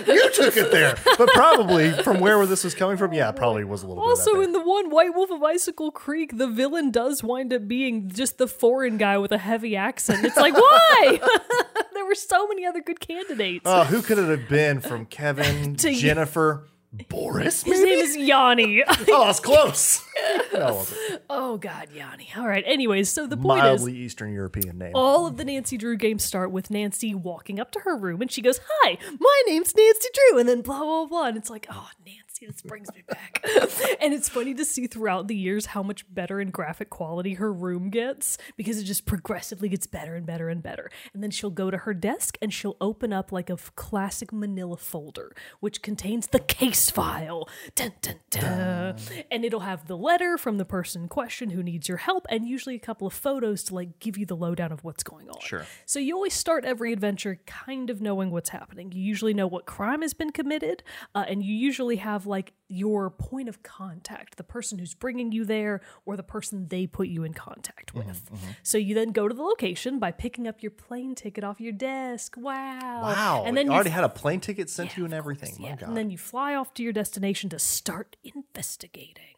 [0.08, 3.84] you took it there, but probably from where this was coming from, yeah, probably was
[3.84, 4.10] a little bit.
[4.10, 8.10] Also, in the one White Wolf of Icicle Creek, the villain does wind up being
[8.10, 10.24] just the foreign guy with a heavy accent.
[10.26, 11.20] It's like, why?
[11.94, 13.64] there were so many other good candidates.
[13.66, 15.94] Oh, who could it have been from Kevin, To.
[15.94, 16.68] Jennifer,
[17.10, 17.64] Boris?
[17.64, 17.90] His Maybe?
[17.96, 18.84] name is Yanni.
[18.88, 20.06] oh, it's close.
[20.54, 20.86] no,
[21.30, 22.30] oh God, Yanni.
[22.38, 22.64] All right.
[22.68, 24.92] Anyways, so the point is, Mildly Eastern European name.
[24.94, 28.32] all of the Nancy Drew games start with Nancy walking up to her room and
[28.32, 30.40] she goes, Hi, my name's Nancy Drew.
[30.40, 31.26] And then blah, blah, blah.
[31.26, 33.44] And it's like, Oh, Nancy, this brings me back.
[34.02, 37.52] and it's funny to see throughout the years how much better in graphic quality her
[37.52, 40.90] room gets because it just progressively gets better and better and better.
[41.14, 44.34] And then she'll go to her desk and she'll open up like a f- classic
[44.34, 47.48] manila folder, which contains the case file.
[47.76, 48.96] Dun, dun, dun.
[49.32, 52.48] And it'll have the letter from the person in question who needs your help and
[52.48, 55.40] usually a couple of photos to like give you the lowdown of what's going on.
[55.42, 55.66] Sure.
[55.86, 58.92] So you always start every adventure kind of knowing what's happening.
[58.92, 60.84] You usually know what crime has been committed,
[61.16, 65.46] uh, and you usually have like your point of contact, the person who's bringing you
[65.46, 68.26] there, or the person they put you in contact mm-hmm, with.
[68.32, 68.52] Mm-hmm.
[68.64, 71.74] So you then go to the location by picking up your plane ticket off your
[71.74, 72.36] desk.
[72.38, 73.02] Wow!
[73.04, 73.44] wow.
[73.46, 75.50] And then you already had a plane ticket sent to you and everything.
[75.50, 75.76] course, My yeah.
[75.76, 75.90] God.
[75.90, 79.34] And then you fly off to your destination to start investigating.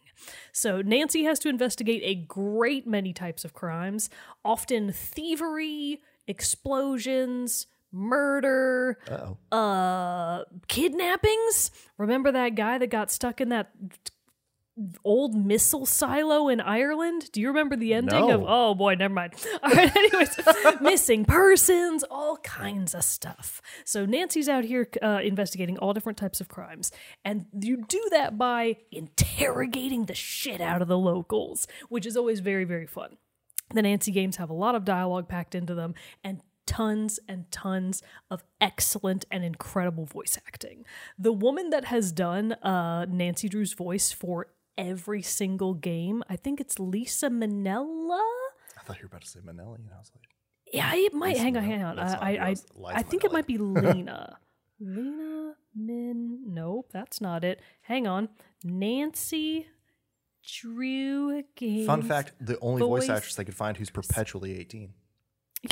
[0.51, 4.09] So Nancy has to investigate a great many types of crimes,
[4.43, 9.57] often thievery, explosions, murder, Uh-oh.
[9.57, 11.71] uh kidnappings.
[11.97, 13.71] Remember that guy that got stuck in that
[15.05, 17.29] old missile silo in Ireland?
[17.31, 19.33] Do you remember the ending of Oh boy, never mind.
[19.63, 20.37] All right, anyways,
[20.81, 23.61] missing persons, all kinds of stuff.
[23.85, 26.91] So Nancy's out here uh, investigating all different types of crimes,
[27.23, 32.41] and you do that by interrogating the shit out of the locals, which is always
[32.41, 33.17] very very fun.
[33.73, 38.01] The Nancy games have a lot of dialogue packed into them and tons and tons
[38.29, 40.85] of excellent and incredible voice acting.
[41.17, 44.47] The woman that has done uh, Nancy Drew's voice for
[44.77, 48.23] every single game, I think it's Lisa Manella.
[48.77, 50.29] I thought you were about to say Manelli, and I was like,
[50.73, 51.29] Yeah, it might.
[51.29, 51.95] Lisa hang on, hang on.
[51.95, 52.55] That's I, I, I,
[52.95, 54.37] I, think it might be Lena.
[54.79, 56.53] Lena Min.
[56.53, 57.61] Nope, that's not it.
[57.81, 58.29] Hang on.
[58.63, 59.67] Nancy
[60.61, 61.87] Drew games.
[61.87, 64.93] fun fact: the only voice, voice actress they could find who's perpetually eighteen.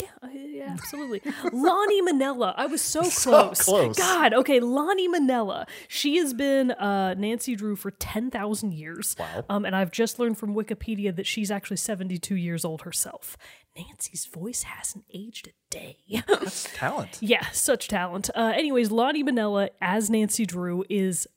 [0.02, 1.22] Yeah, uh, yeah, absolutely.
[1.52, 2.54] Lani Minella.
[2.58, 3.62] I was so So close.
[3.62, 3.98] close.
[3.98, 5.66] God, okay, Lani Minella.
[5.88, 9.16] She has been uh, Nancy Drew for 10,000 years.
[9.20, 9.46] Wow.
[9.50, 13.38] Um, and I've just learned from Wikipedia that she's actually 72 years old herself.
[13.78, 15.98] Nancy's voice hasn't aged a day.
[16.28, 17.18] That's talent.
[17.22, 18.30] yeah, such talent.
[18.36, 21.28] Uh, anyways, Lani Minella as Nancy Drew is.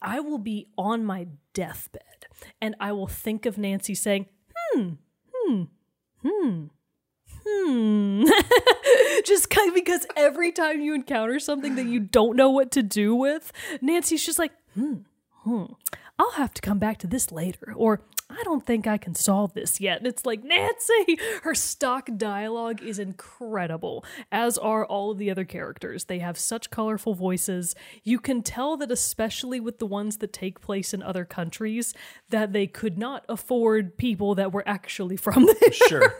[0.00, 2.26] I will be on my deathbed
[2.62, 4.26] and I will think of Nancy saying,
[4.72, 4.90] hmm,
[5.34, 5.62] hmm,
[6.24, 6.64] hmm,
[7.48, 8.24] hmm.
[9.24, 13.52] just because every time you encounter something that you don't know what to do with,
[13.80, 14.98] Nancy's just like, hmm,
[15.42, 15.64] hmm.
[16.18, 17.72] I'll have to come back to this later.
[17.76, 19.98] Or I don't think I can solve this yet.
[19.98, 25.44] And it's like, Nancy, her stock dialogue is incredible, as are all of the other
[25.44, 26.04] characters.
[26.04, 27.74] They have such colorful voices.
[28.02, 31.94] You can tell that, especially with the ones that take place in other countries,
[32.28, 36.14] that they could not afford people that were actually from there Sure.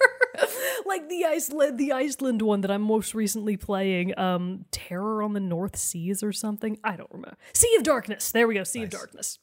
[0.87, 5.41] Like the Iceland the Iceland one that I'm most recently playing, um Terror on the
[5.41, 6.79] North Seas or something.
[6.85, 7.37] I don't remember.
[7.53, 8.33] Sea of Darkness.
[8.33, 8.65] There we go.
[8.65, 9.39] Sea of Darkness.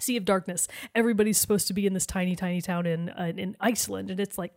[0.00, 0.68] Sea of Darkness.
[0.94, 4.38] Everybody's supposed to be in this tiny, tiny town in uh, in Iceland, and it's
[4.38, 4.52] like,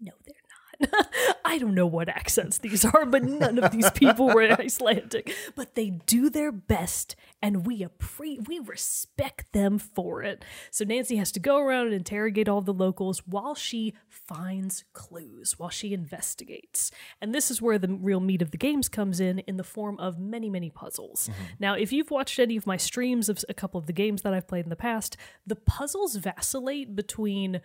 [0.00, 0.34] no, they're.
[1.44, 5.34] I don't know what accents these are, but none of these people were Icelandic.
[5.54, 10.44] But they do their best, and we appre- we respect them for it.
[10.70, 15.58] So Nancy has to go around and interrogate all the locals while she finds clues,
[15.58, 16.90] while she investigates.
[17.20, 19.98] And this is where the real meat of the games comes in, in the form
[19.98, 21.28] of many, many puzzles.
[21.28, 21.42] Mm-hmm.
[21.60, 24.34] Now, if you've watched any of my streams of a couple of the games that
[24.34, 25.16] I've played in the past,
[25.46, 27.60] the puzzles vacillate between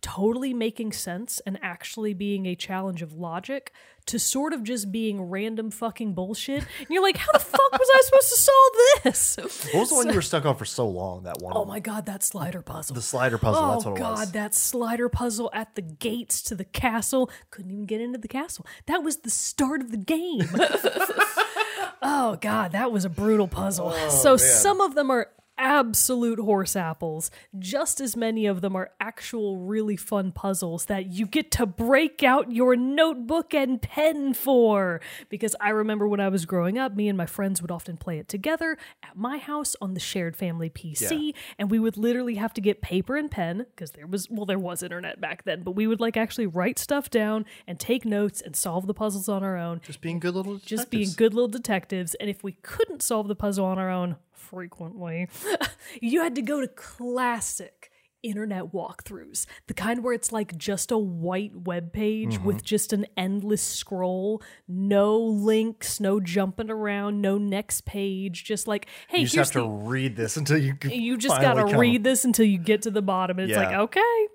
[0.00, 3.72] totally making sense and actually being a challenge of logic
[4.06, 6.62] to sort of just being random fucking bullshit.
[6.78, 8.72] And you're like, how the fuck was I supposed to solve
[9.04, 9.36] this?
[9.72, 11.22] What was the one you were stuck on for so long?
[11.22, 11.54] That one.
[11.56, 12.94] Oh my god, that slider puzzle.
[12.94, 13.64] The slider puzzle.
[13.64, 14.32] Oh that's what it god, was.
[14.32, 17.30] that slider puzzle at the gates to the castle.
[17.50, 18.66] Couldn't even get into the castle.
[18.86, 20.48] That was the start of the game.
[22.02, 23.92] oh god, that was a brutal puzzle.
[23.94, 25.28] Oh, so some of them are
[25.58, 27.30] absolute horse apples.
[27.58, 32.22] Just as many of them are actual really fun puzzles that you get to break
[32.22, 35.00] out your notebook and pen for.
[35.28, 38.18] Because I remember when I was growing up, me and my friends would often play
[38.18, 42.52] it together at my house on the shared family PC, and we would literally have
[42.54, 45.72] to get paper and pen because there was well there was internet back then, but
[45.72, 49.42] we would like actually write stuff down and take notes and solve the puzzles on
[49.42, 52.14] our own Just being good little just being good little detectives.
[52.16, 55.28] And if we couldn't solve the puzzle on our own, frequently,
[56.00, 57.90] you had to go to classic
[58.22, 62.44] internet walkthroughs, the kind where it's like just a white web page Mm-hmm.
[62.44, 68.86] with just an endless scroll, no links, no jumping around, no next page, just like,
[69.08, 70.74] hey, You just have to the read this until you.
[70.84, 73.74] you just gotta come- read this until you get to the bottom and it's like
[73.76, 74.26] okay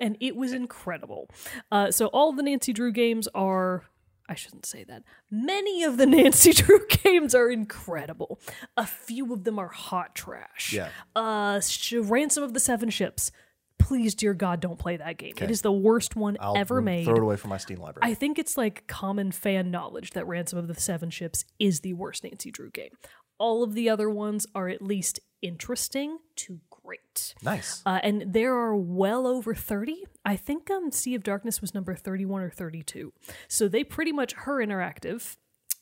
[0.00, 1.28] and it was incredible
[1.72, 3.82] uh, so all the nancy drew games are
[4.28, 8.38] i shouldn't say that many of the nancy drew games are incredible
[8.76, 10.88] a few of them are hot trash Yeah.
[11.16, 11.60] uh
[12.02, 13.30] ransom of the seven ships
[13.78, 17.04] please dear god don't play that game it is the worst one I'll ever made
[17.04, 18.10] Throw it away from my Steam library.
[18.10, 21.92] I think it's like common fan knowledge that Ransom of the Seven Ships is the
[21.94, 22.90] worst Nancy Drew game.
[23.38, 27.34] All of the other ones are at least interesting to great.
[27.42, 27.82] nice.
[27.84, 30.04] Uh, and there are well over 30.
[30.24, 33.12] I think um, Sea of Darkness was number 31 or 32.
[33.46, 35.36] So they pretty much, her interactive,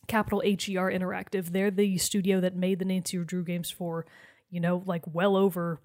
[0.09, 4.07] capital H E R Interactive, they're the studio that made the Nancy Drew games for,
[4.51, 5.81] you know, like well over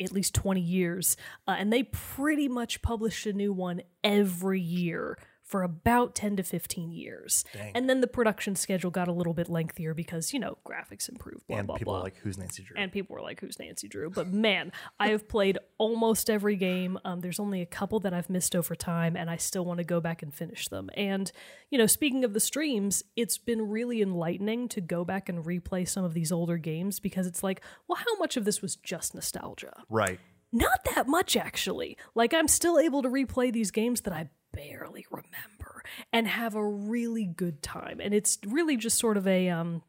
[0.00, 1.16] at least 20 years.
[1.46, 5.18] Uh, and they pretty much published a new one every year
[5.52, 7.44] for about 10 to 15 years.
[7.74, 11.46] And then the production schedule got a little bit lengthier because, you know, graphics improved,
[11.46, 12.00] blah, and blah, people blah.
[12.00, 15.08] are like, "Who's Nancy Drew?" And people were like, "Who's Nancy Drew?" But man, I
[15.08, 16.98] have played almost every game.
[17.04, 19.84] Um, there's only a couple that I've missed over time, and I still want to
[19.84, 20.88] go back and finish them.
[20.94, 21.30] And
[21.68, 25.86] you know, speaking of the streams, it's been really enlightening to go back and replay
[25.86, 29.14] some of these older games because it's like, well, how much of this was just
[29.14, 29.84] nostalgia?
[29.90, 30.18] right.
[30.52, 31.96] Not that much, actually.
[32.14, 35.82] Like, I'm still able to replay these games that I barely remember
[36.12, 38.00] and have a really good time.
[38.00, 39.82] And it's really just sort of a, um,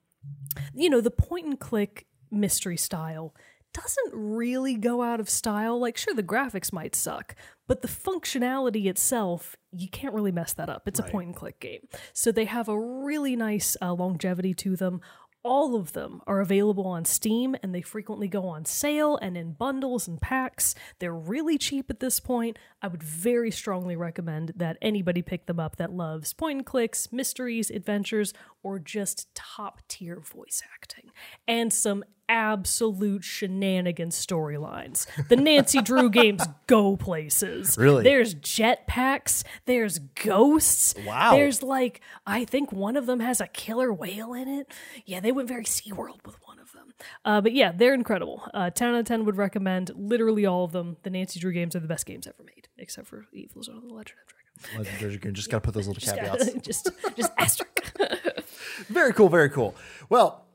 [0.74, 3.36] you know, the point and click mystery style
[3.74, 5.80] doesn't really go out of style.
[5.80, 7.36] Like, sure, the graphics might suck,
[7.68, 10.88] but the functionality itself, you can't really mess that up.
[10.88, 11.88] It's a point and click game.
[12.14, 15.02] So they have a really nice uh, longevity to them.
[15.44, 19.52] All of them are available on Steam and they frequently go on sale and in
[19.52, 20.74] bundles and packs.
[21.00, 22.58] They're really cheap at this point.
[22.82, 27.12] I would very strongly recommend that anybody pick them up that loves point and clicks,
[27.12, 28.34] mysteries, adventures,
[28.64, 31.12] or just top tier voice acting.
[31.46, 35.06] And some absolute shenanigans storylines.
[35.28, 37.78] The Nancy Drew games go places.
[37.78, 38.04] Really?
[38.04, 40.96] There's jetpacks, there's ghosts.
[41.06, 41.32] Wow.
[41.32, 44.72] There's like, I think one of them has a killer whale in it.
[45.06, 46.94] Yeah, they went very SeaWorld with one of them.
[47.26, 48.48] Uh, but yeah, they're incredible.
[48.54, 50.98] Uh, 10 out of 10 would recommend literally all of them.
[51.04, 53.84] The Nancy Drew games are the best games ever made, except for Evil Zone of
[53.84, 54.78] the Legend of Dragon.
[54.78, 55.34] Legendary Dragoon.
[55.34, 56.54] Just got to put those little caveats.
[56.62, 57.98] just, just asterisk.
[58.88, 59.30] very cool.
[59.30, 59.76] Very cool.
[60.10, 60.46] Well,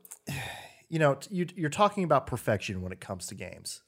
[0.89, 3.81] you know, you, you're talking about perfection when it comes to games,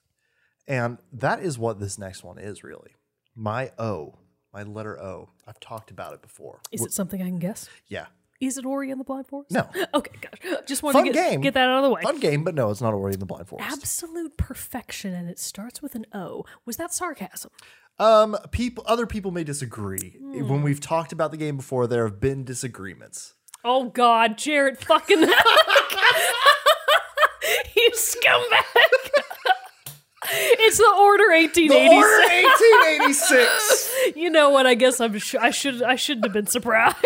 [0.67, 2.91] and that is what this next one is really.
[3.35, 4.15] My O,
[4.53, 5.29] my letter O.
[5.47, 6.59] I've talked about it before.
[6.71, 7.67] Is it something I can guess?
[7.87, 8.05] Yeah,
[8.39, 9.51] Is it Ori and the Blind Forest?
[9.51, 9.67] No.
[9.93, 10.59] Okay, gosh.
[10.67, 11.41] Just wanted Fun to get, game.
[11.41, 12.01] get that out of the way.
[12.01, 13.69] fun game, but no, it's not Ori in the Blind Forest.
[13.71, 16.45] Absolute perfection, and it starts with an O.
[16.65, 17.51] Was that sarcasm?
[17.99, 20.15] Um, people, other people may disagree.
[20.19, 20.47] Hmm.
[20.47, 23.33] When we've talked about the game before, there have been disagreements.
[23.63, 25.21] Oh God, Jared, fucking
[28.01, 28.63] scumbag!
[30.59, 31.93] it's the Order The 1886.
[31.93, 34.15] Order 1886.
[34.15, 34.65] You know what?
[34.67, 35.17] I guess I'm.
[35.17, 35.81] Sh- I should.
[35.81, 36.95] I shouldn't have been surprised.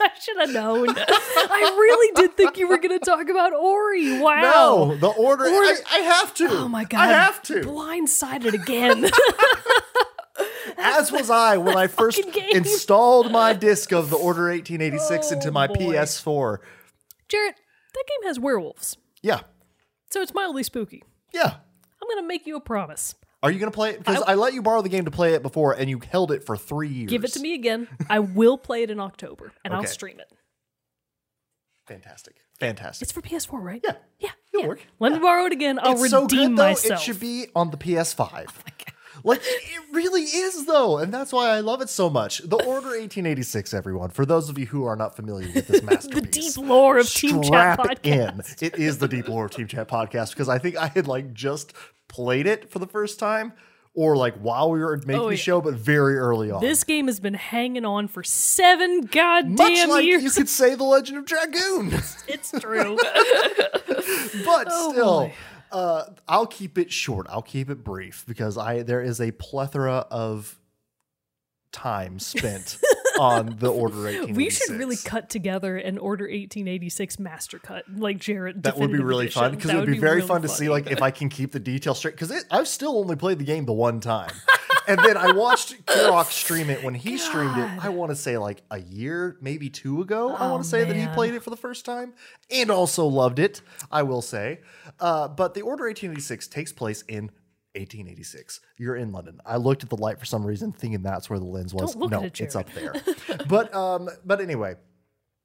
[0.00, 0.88] I should have known.
[0.96, 4.20] I really did think you were going to talk about Ori.
[4.20, 4.42] Wow.
[4.42, 5.44] No, the Order.
[5.44, 6.48] I, I have to.
[6.48, 7.00] Oh my God.
[7.00, 7.60] I have to.
[7.62, 9.10] Blindsided again.
[10.78, 12.56] As was I when I first game.
[12.56, 15.94] installed my disc of the Order 1886 into oh, my Oh, boy.
[15.94, 16.58] PS4.
[17.28, 17.54] Jared,
[17.94, 19.40] that game has werewolves, Yeah,
[20.10, 21.02] so it's mildly spooky.
[21.32, 21.54] yeah.
[22.00, 23.14] I'm going to make you a promise.
[23.42, 23.98] Are you gonna play it?
[23.98, 26.44] Because I, let you borrow the game to play it before, and you held it
[26.44, 27.10] for three years.
[27.10, 27.86] Give it to me again.
[28.10, 30.26] I will play it in October, and I'll stream it.
[31.86, 33.06] Fantastic, fantastic.
[33.06, 33.80] It's for PS4, right?
[33.84, 33.92] Yeah.
[34.18, 34.30] Yeah.
[34.52, 34.68] It'll yeah.
[34.68, 34.86] work.
[34.98, 35.78] Let me borrow it again.
[35.80, 36.68] I'll it's redeem so good though.
[36.68, 37.00] myself.
[37.00, 38.48] It should be on the PS5.
[39.24, 42.38] Like it, really is though, and that's why I love it so much.
[42.38, 44.10] The Order 1886, everyone.
[44.10, 47.08] For those of you who are not familiar with this masterpiece, the deep lore of
[47.12, 48.62] Team Chat Podcast.
[48.62, 48.66] in.
[48.66, 51.32] It is the deep lore of Team Chat podcast because I think I had like
[51.32, 51.72] just
[52.08, 53.52] played it for the first time,
[53.94, 56.60] or like while we were making Oh, the show, but very early on.
[56.60, 60.22] This game has been hanging on for seven goddamn Much like years.
[60.22, 61.92] you could say the Legend of Dragoon,
[62.28, 62.96] it's true.
[64.44, 65.34] but Oh, still, boy.
[65.70, 67.26] Uh, I'll keep it short.
[67.30, 70.58] I'll keep it brief because I there is a plethora of
[71.72, 72.78] time spent
[73.18, 74.36] on the Order 1886.
[74.36, 78.62] We should really cut together an Order 1886 master cut, like Jared.
[78.62, 80.68] That would be really fun because it would be, be very really fun to see
[80.68, 83.66] like if I can keep the details straight because I've still only played the game
[83.66, 84.32] the one time.
[84.88, 87.70] and then I watched Kirok stream it when he streamed it.
[87.84, 90.34] I want to say like a year, maybe two ago.
[90.34, 92.14] I want Oh, to say that he played it for the first time
[92.50, 93.60] and also loved it.
[93.92, 94.60] I will say,
[94.98, 97.30] uh, but the Order 1886 takes place in
[97.74, 98.60] 1886.
[98.78, 99.40] You're in London.
[99.46, 101.94] I looked at the light for some reason, thinking that's where the lens was.
[101.94, 102.94] No, it, it's up there.
[103.48, 104.74] but um, but anyway,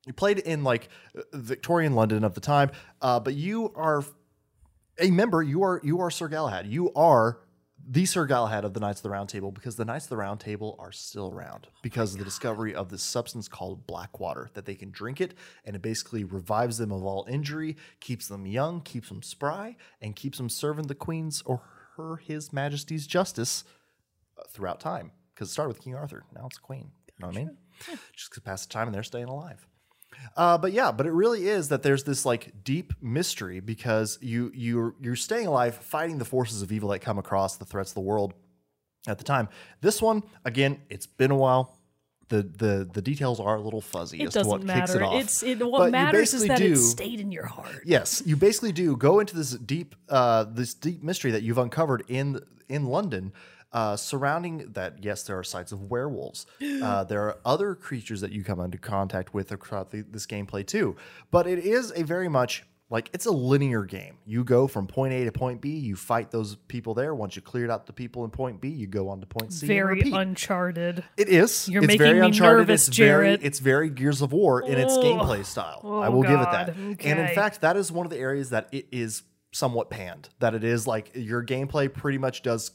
[0.07, 0.89] you played in like
[1.33, 2.71] Victorian London of the time,
[3.01, 4.03] uh, but you are
[4.99, 5.43] a member.
[5.43, 6.65] You are you are Sir Galahad.
[6.67, 7.39] You are
[7.85, 10.17] the Sir Galahad of the Knights of the Round Table because the Knights of the
[10.17, 14.49] Round Table are still around because of the discovery of this substance called black water
[14.53, 15.33] that they can drink it
[15.65, 20.15] and it basically revives them of all injury, keeps them young, keeps them spry, and
[20.15, 21.61] keeps them serving the Queen's or
[21.97, 23.63] her His Majesty's justice
[24.37, 25.11] uh, throughout time.
[25.33, 26.91] Because it started with King Arthur, now it's Queen.
[27.07, 27.57] You know what I mean?
[28.15, 29.67] Just to pass the time and they're staying alive.
[30.35, 34.51] Uh, but yeah, but it really is that there's this like deep mystery because you
[34.53, 37.95] you're you're staying alive, fighting the forces of evil that come across the threats of
[37.95, 38.33] the world
[39.07, 39.49] at the time.
[39.81, 41.77] This one, again, it's been a while.
[42.29, 44.99] The the the details are a little fuzzy it as to what doesn't kicks it
[44.99, 45.05] matter.
[45.05, 45.21] off.
[45.21, 45.67] It's it.
[45.67, 47.81] What you matters is that it stayed in your heart.
[47.85, 52.03] Yes, you basically do go into this deep, uh, this deep mystery that you've uncovered
[52.07, 52.39] in
[52.69, 53.33] in London,
[53.73, 55.03] uh, surrounding that.
[55.03, 56.45] Yes, there are sites of werewolves.
[56.83, 60.65] Uh, there are other creatures that you come into contact with throughout the, this gameplay
[60.65, 60.95] too.
[61.31, 64.17] But it is a very much like it's a linear game.
[64.25, 65.69] You go from point A to point B.
[65.77, 67.15] You fight those people there.
[67.15, 69.65] Once you cleared out the people in point B, you go on to point C.
[69.65, 71.03] Very uncharted.
[71.17, 71.67] It is.
[71.69, 72.67] You're it's making very me uncharted.
[72.67, 75.01] nervous, it's very, it's very Gears of War in its Oh.
[75.03, 75.81] gameplay style.
[75.83, 76.67] I Oh, will give it God.
[76.67, 76.75] that.
[77.05, 80.29] And in fact, that is one of the areas that it is somewhat panned.
[80.39, 82.71] That it is like your gameplay pretty much does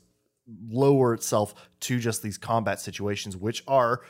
[0.71, 4.03] lower itself to just these combat situations, which are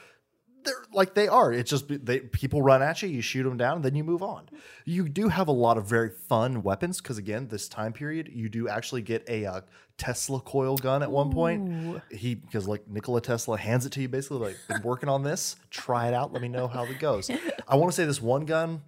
[0.65, 1.53] they're like they are.
[1.53, 4.23] It's just they people run at you, you shoot them down, and then you move
[4.23, 4.49] on.
[4.85, 8.49] You do have a lot of very fun weapons because again, this time period, you
[8.49, 9.61] do actually get a uh,
[9.97, 12.03] Tesla coil gun at one point.
[12.11, 15.57] He because like Nikola Tesla hands it to you basically like been working on this.
[15.71, 16.33] Try it out.
[16.33, 17.31] Let me know how it goes.
[17.69, 18.83] I want to say this one gun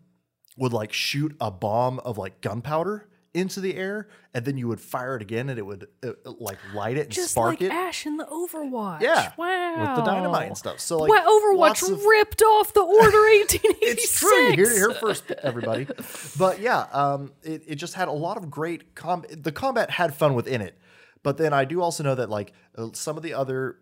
[0.56, 4.80] would like shoot a bomb of like gunpowder into the air, and then you would
[4.80, 7.62] fire it again, and it would uh, uh, like light it and Just spark like
[7.62, 7.70] it.
[7.70, 9.00] Ash in the Overwatch.
[9.02, 9.76] Yeah, Wow.
[9.96, 10.80] with the dynamite and stuff.
[10.80, 14.02] So like Overwatch of- ripped off the Order 1886.
[14.04, 14.46] it's true.
[14.46, 15.86] You hear it here first, everybody.
[16.38, 19.24] But yeah, um, it, it just had a lot of great com.
[19.30, 20.76] The combat had fun within it,
[21.22, 23.76] but then I do also know that like uh, some of the other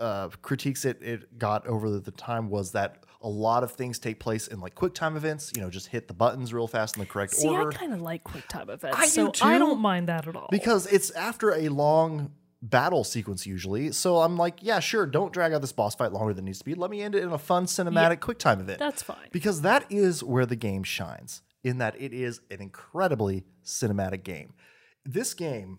[0.00, 3.72] uh, uh, critiques it, it got over the, the time was that a lot of
[3.72, 5.50] things take place in like quick time events.
[5.56, 7.40] You know, just hit the buttons real fast in the correct order.
[7.42, 9.80] See, order I kind of like quick time events, I so do I too, don't
[9.80, 10.48] mind that at all.
[10.50, 12.30] because it's after a long
[12.62, 13.92] battle sequence usually.
[13.92, 16.64] So I'm like, yeah, sure, don't drag out this boss fight longer than needs to
[16.64, 16.74] be.
[16.74, 18.78] Let me end it in a fun cinematic quick time event.
[18.78, 19.28] That's fine.
[19.32, 24.54] Because that is where the game shines, in that it is an incredibly cinematic game.
[25.04, 25.78] This game,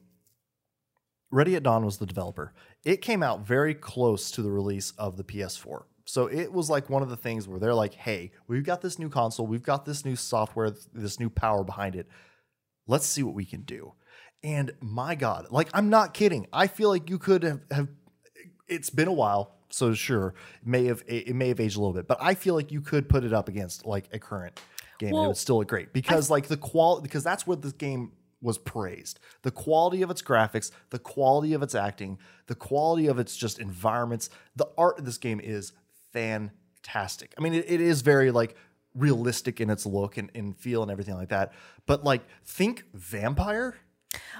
[1.31, 2.53] Ready at Dawn was the developer.
[2.83, 5.83] It came out very close to the release of the PS4.
[6.05, 8.99] So it was like one of the things where they're like, hey, we've got this
[8.99, 12.07] new console, we've got this new software, this new power behind it.
[12.87, 13.93] Let's see what we can do.
[14.43, 16.45] And my God, like, I'm not kidding.
[16.53, 17.87] I feel like you could have, have
[18.67, 21.93] it's been a while, so sure, it may have it may have aged a little
[21.93, 24.59] bit, but I feel like you could put it up against like a current
[24.99, 27.73] game and it would still look great because like the quality because that's what this
[27.73, 29.19] game was praised.
[29.41, 33.59] The quality of its graphics, the quality of its acting, the quality of its just
[33.59, 35.73] environments, the art of this game is
[36.15, 37.33] fantastic.
[37.37, 38.55] I mean, it, it is very like
[38.95, 41.53] realistic in its look and, and feel and everything like that.
[41.85, 43.75] But like think vampire.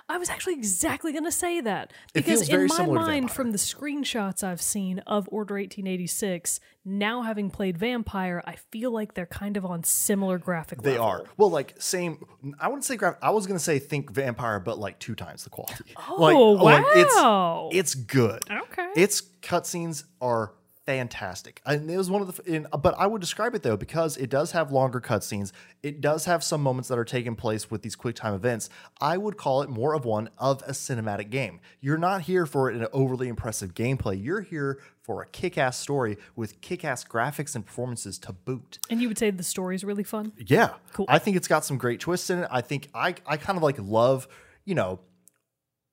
[0.07, 4.41] I was actually exactly going to say that because in my mind, from the screenshots
[4.41, 9.65] I've seen of Order 1886, now having played Vampire, I feel like they're kind of
[9.65, 11.05] on similar graphic They level.
[11.05, 11.23] are.
[11.36, 12.23] Well, like same.
[12.57, 13.17] I wouldn't say graph.
[13.21, 15.93] I was gonna say think vampire, but like two times the quality.
[16.07, 17.69] Oh, like, wow.
[17.73, 18.43] it's it's good.
[18.49, 18.91] Okay.
[18.95, 20.53] Its cutscenes are
[20.86, 21.61] fantastic.
[21.65, 22.43] And it was one of the.
[22.43, 25.51] In, but I would describe it though because it does have longer cutscenes.
[25.83, 28.69] It does have some moments that are taking place with these quick time events.
[29.01, 31.59] I would call it more of one of a cinematic game.
[31.81, 34.23] You're not here for an overly impressive gameplay.
[34.23, 38.79] You're here for a kick-ass story with kick-ass graphics and performances to boot.
[38.89, 40.31] And you would say the story is really fun?
[40.38, 40.73] Yeah.
[40.93, 41.05] Cool.
[41.07, 42.47] I think it's got some great twists in it.
[42.49, 44.27] I think I I kind of like love,
[44.65, 44.99] you know,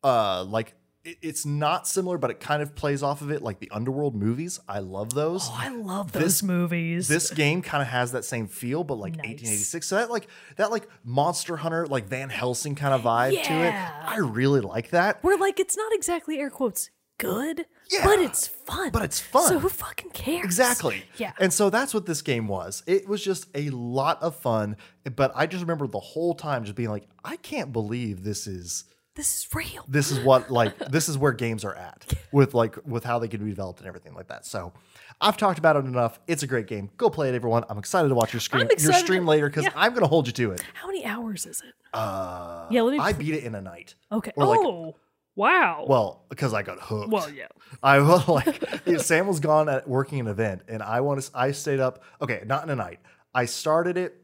[0.03, 0.75] uh like
[1.05, 4.61] it's not similar, but it kind of plays off of it, like the Underworld movies.
[4.69, 5.43] I love those.
[5.51, 7.09] Oh, I love those This- movies.
[7.09, 9.27] This game kind of has that same feel, but like Nice.
[9.27, 9.87] 1886.
[9.87, 13.75] So that like that like Monster Hunter, like Van Helsing kind of vibe to it.
[13.75, 15.23] I really like that.
[15.25, 18.05] We're like it's not exactly air quotes good, Yeah.
[18.05, 18.91] but it's fun.
[18.91, 19.47] But it's fun.
[19.49, 20.45] So who fucking cares?
[20.45, 21.05] Exactly.
[21.19, 21.33] Yeah.
[21.39, 22.83] And so that's what this game was.
[22.87, 24.77] It was just a lot of fun,
[25.17, 28.85] but I just remember the whole time just being like, I can't believe this is
[29.15, 29.85] this is real.
[29.89, 33.29] this is what like this is where games are at with like with how they
[33.29, 34.47] can be developed and everything like that.
[34.47, 34.73] So
[35.21, 36.19] I've talked about it enough.
[36.27, 36.91] It's a great game.
[36.97, 37.65] Go play it, everyone.
[37.69, 39.73] I'm excited to watch your stream your stream later because yeah.
[39.77, 40.63] I'm gonna hold you to it.
[40.75, 41.75] How many hours is it?
[41.93, 43.95] Uh Yeah, let me I beat it in a night.
[44.11, 44.33] Okay.
[44.37, 44.97] or like- oh,
[45.37, 45.85] wow.
[45.89, 47.11] Well, because I got hooked.
[47.11, 47.49] Well, yeah.
[47.83, 48.63] I was like,
[49.01, 51.31] Sam was gone at working an event, and I want to.
[51.35, 52.03] I stayed up.
[52.21, 53.01] Okay, not in a night.
[53.35, 54.23] I started it.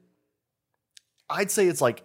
[1.30, 2.04] I'd say it's like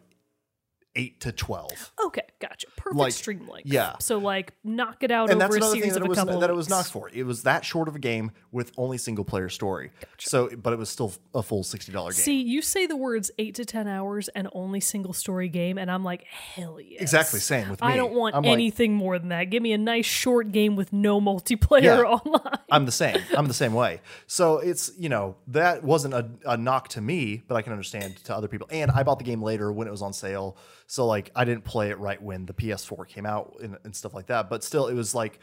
[0.96, 1.92] eight to twelve.
[2.06, 2.68] Okay, gotcha.
[2.84, 3.66] Perfect Like, stream length.
[3.72, 3.96] yeah.
[4.00, 6.18] So like knock it out and over that's a series that of it a was
[6.18, 7.10] couple that it was knocked for.
[7.14, 9.92] It was that short of a game with only single player story.
[10.20, 12.20] So, but it was still a full sixty dollar game.
[12.20, 15.90] See, you say the words eight to ten hours and only single story game, and
[15.90, 17.02] I'm like, hell yes.
[17.02, 17.88] Exactly, same with me.
[17.88, 19.46] I don't want I'm like- anything more than that.
[19.46, 22.02] Give me a nice short game with no multiplayer Yeah.
[22.26, 22.60] online.
[22.70, 23.18] I'm the same.
[23.38, 24.02] I'm the same way.
[24.28, 28.18] So it's you know that wasn't a, a knock to me, but I can understand
[28.26, 28.68] to other people.
[28.72, 30.58] And I bought the game later when it was on sale,
[30.94, 34.14] so like I didn't play it right when the PS4 came out and, and stuff
[34.14, 34.48] like that.
[34.48, 35.40] But still, it was like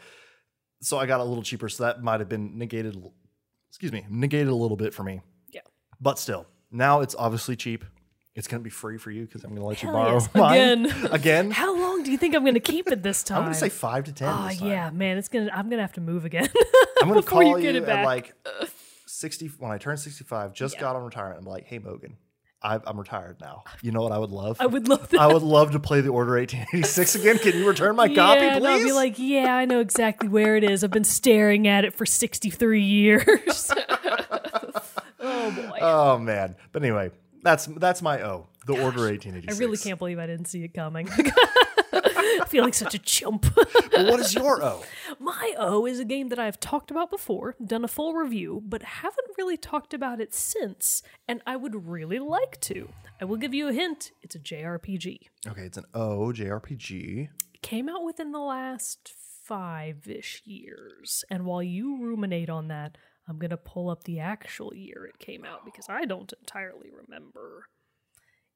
[0.81, 2.97] so I got a little cheaper, so that might have been negated.
[3.69, 5.23] Excuse me, negated a little bit for me.
[5.49, 5.63] Yeah.
[6.01, 7.85] But still, now it's obviously cheap.
[8.37, 10.29] It's gonna be free for you because I'm gonna let you borrow yes.
[10.37, 11.07] mine Again.
[11.11, 13.39] Again, How long do you think I'm going to keep it this time?
[13.39, 14.29] I'm gonna say five to ten.
[14.29, 15.51] Oh yeah, man, it's gonna.
[15.53, 16.49] I'm gonna have to move again.
[17.03, 18.35] I'm gonna call you it at like
[19.09, 20.53] 60 when I turn 65.
[20.53, 21.41] Just got on retirement.
[21.41, 22.19] I'm like, hey Mogan,
[22.63, 23.65] I, I'm retired now.
[23.83, 24.59] You know what I would love?
[24.61, 25.21] I would love that.
[25.21, 27.39] I would love to play the Order 1886 again.
[27.39, 28.85] Can you return my copy, yeah, and I'll please?
[28.85, 30.85] be like, yeah, I know exactly where it is.
[30.85, 33.73] I've been staring at it for 63 years.
[35.21, 35.79] oh boy.
[35.81, 36.57] oh man.
[36.73, 37.11] But anyway,
[37.43, 38.49] that's that's my O.
[38.67, 39.57] The Order 1886.
[39.57, 41.09] I really can't believe I didn't see it coming.
[42.21, 43.47] I feel like such a chump.
[43.55, 44.83] But what is your O?
[45.19, 48.83] My O is a game that I've talked about before, done a full review, but
[48.83, 52.89] haven't really talked about it since, and I would really like to.
[53.21, 55.19] I will give you a hint it's a JRPG.
[55.49, 57.29] Okay, it's an O JRPG.
[57.63, 59.13] Came out within the last
[59.45, 62.97] five ish years, and while you ruminate on that,
[63.29, 66.91] I'm going to pull up the actual year it came out because I don't entirely
[66.91, 67.67] remember.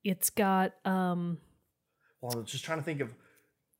[0.02, 1.38] It's got, um,
[2.20, 3.10] Well, I'm just trying to think of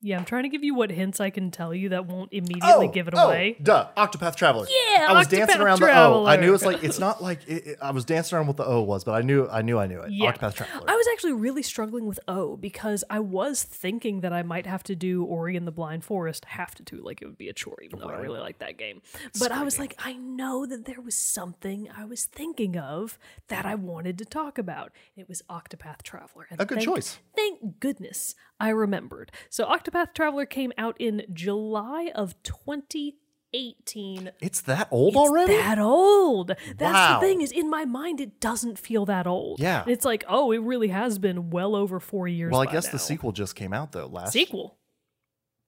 [0.05, 2.89] yeah, I'm trying to give you what hints I can tell you that won't immediately
[2.89, 3.57] oh, give it oh, away.
[3.59, 4.67] Oh, duh, Octopath Traveler.
[4.69, 6.27] Yeah, I was Octopath dancing around the O.
[6.27, 8.67] I knew it's like it's not like it, it- I was dancing around what the
[8.67, 10.13] O was, but I knew I knew I knew it.
[10.13, 10.31] Yeah.
[10.31, 10.91] Octopath Traveler.
[10.91, 14.83] I was actually really struggling with O because I was thinking that I might have
[14.85, 17.55] to do Ori and the Blind Forest, have to do like it would be a
[17.55, 19.01] chore, even though I really like that game.
[19.39, 23.65] But I was like, I know that there was something I was thinking of that
[23.65, 24.93] I wanted to talk about.
[25.17, 26.47] It was Octopath Traveler.
[26.51, 27.19] And A good thank- choice.
[27.35, 29.33] Thank goodness I remembered.
[29.49, 34.31] So Octopath Traveler came out in July of 2018.
[34.41, 35.53] it's that old It's already?
[35.57, 36.49] that old.
[36.49, 37.21] That's Wow.
[37.21, 39.61] the thing is in my mind it doesn't feel that old.
[39.61, 39.83] Yeah.
[39.83, 42.51] And it's like, oh, it really has been well over four years.
[42.51, 42.93] well, I guess now.
[42.93, 44.07] the sequel just came out though.
[44.07, 44.77] Last sequel.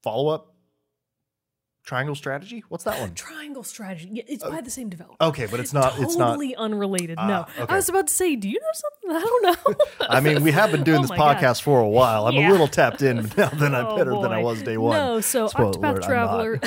[0.02, 0.54] follow up
[1.86, 2.64] Triangle Strategy.
[2.68, 3.14] What's that one?
[3.14, 4.10] Triangle strategy.
[4.12, 5.16] Yeah, it's uh, by the same developer.
[5.24, 5.98] Okay, but it's not.
[5.98, 6.30] It's not.
[6.32, 7.16] totally unrelated.
[7.16, 7.46] no.
[7.48, 7.72] Ah, okay.
[7.72, 9.16] I was about to say, do you know something?
[9.16, 9.74] I don't know.
[10.10, 11.36] I mean, we have been doing Oh this my God.
[11.38, 12.26] podcast for a while.
[12.26, 12.50] I'm Yeah.
[12.50, 14.96] a little tapped in now than I Oh, better than I was day one.
[14.96, 16.60] No, so Spoiler Octopath alert, Traveler.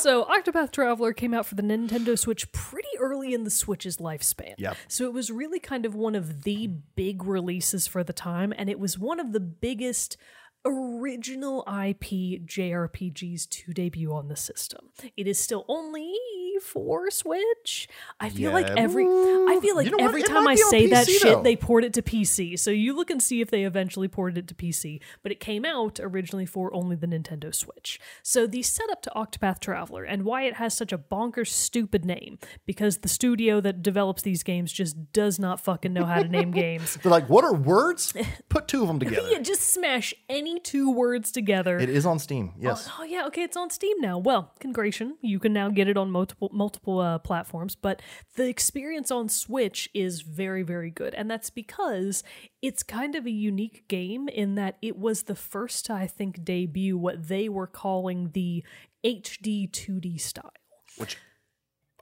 [0.00, 4.54] so Octopath Traveler came out for the Nintendo Switch pretty early in the Switch's lifespan.
[4.58, 4.76] Yep.
[4.88, 8.68] So it was really kind of one of the big releases for the time, and
[8.68, 10.16] it was one of the biggest
[10.64, 14.90] original IP JRPGs to debut on the system.
[15.16, 16.12] It is still only
[16.60, 17.88] for Switch.
[18.18, 21.10] I feel like every I feel like You know every time I say that PC
[21.12, 21.42] shit though.
[21.42, 22.58] they port it to PC.
[22.58, 25.64] So you look and see if they eventually ported it to PC, but it came
[25.64, 27.98] out originally for only the Nintendo Switch.
[28.22, 32.38] So the setup to Octopath Traveler and why it has such a bonkers stupid name
[32.66, 36.50] because the studio that develops these games just does not fucking know how to name
[36.52, 36.96] games.
[37.02, 38.12] They're like, what are words?
[38.48, 39.28] Put two of them together.
[39.30, 41.78] Yeah, just smash any two words together.
[41.78, 42.52] It is on Steam.
[42.58, 42.88] Yes.
[42.88, 44.18] Oh, oh yeah, okay, it's on Steam now.
[44.18, 47.74] Well, congratulations, you can now get it on multiple multiple uh, platforms.
[47.74, 48.02] But
[48.36, 52.22] the experience on Switch is very very good, and that's because
[52.62, 56.96] it's kind of a unique game in that it was the first I think debut
[56.96, 58.64] what they were calling the
[59.04, 60.52] HD 2D style.
[60.96, 61.16] Which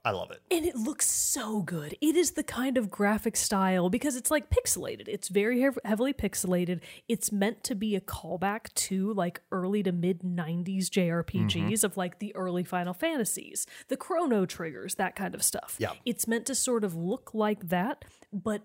[0.09, 0.41] I love it.
[0.49, 1.95] And it looks so good.
[2.01, 5.07] It is the kind of graphic style because it's like pixelated.
[5.07, 6.79] It's very heav- heavily pixelated.
[7.07, 10.99] It's meant to be a callback to like early to mid 90s mm-hmm.
[10.99, 15.75] JRPGs of like the early Final Fantasies, the Chrono Triggers, that kind of stuff.
[15.77, 15.91] Yeah.
[16.07, 18.03] It's meant to sort of look like that,
[18.33, 18.63] but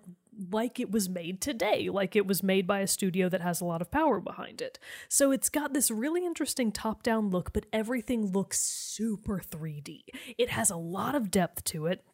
[0.51, 3.64] like it was made today, like it was made by a studio that has a
[3.64, 4.78] lot of power behind it.
[5.09, 10.03] So it's got this really interesting top down look, but everything looks super 3D.
[10.39, 12.05] It has a lot of depth to it.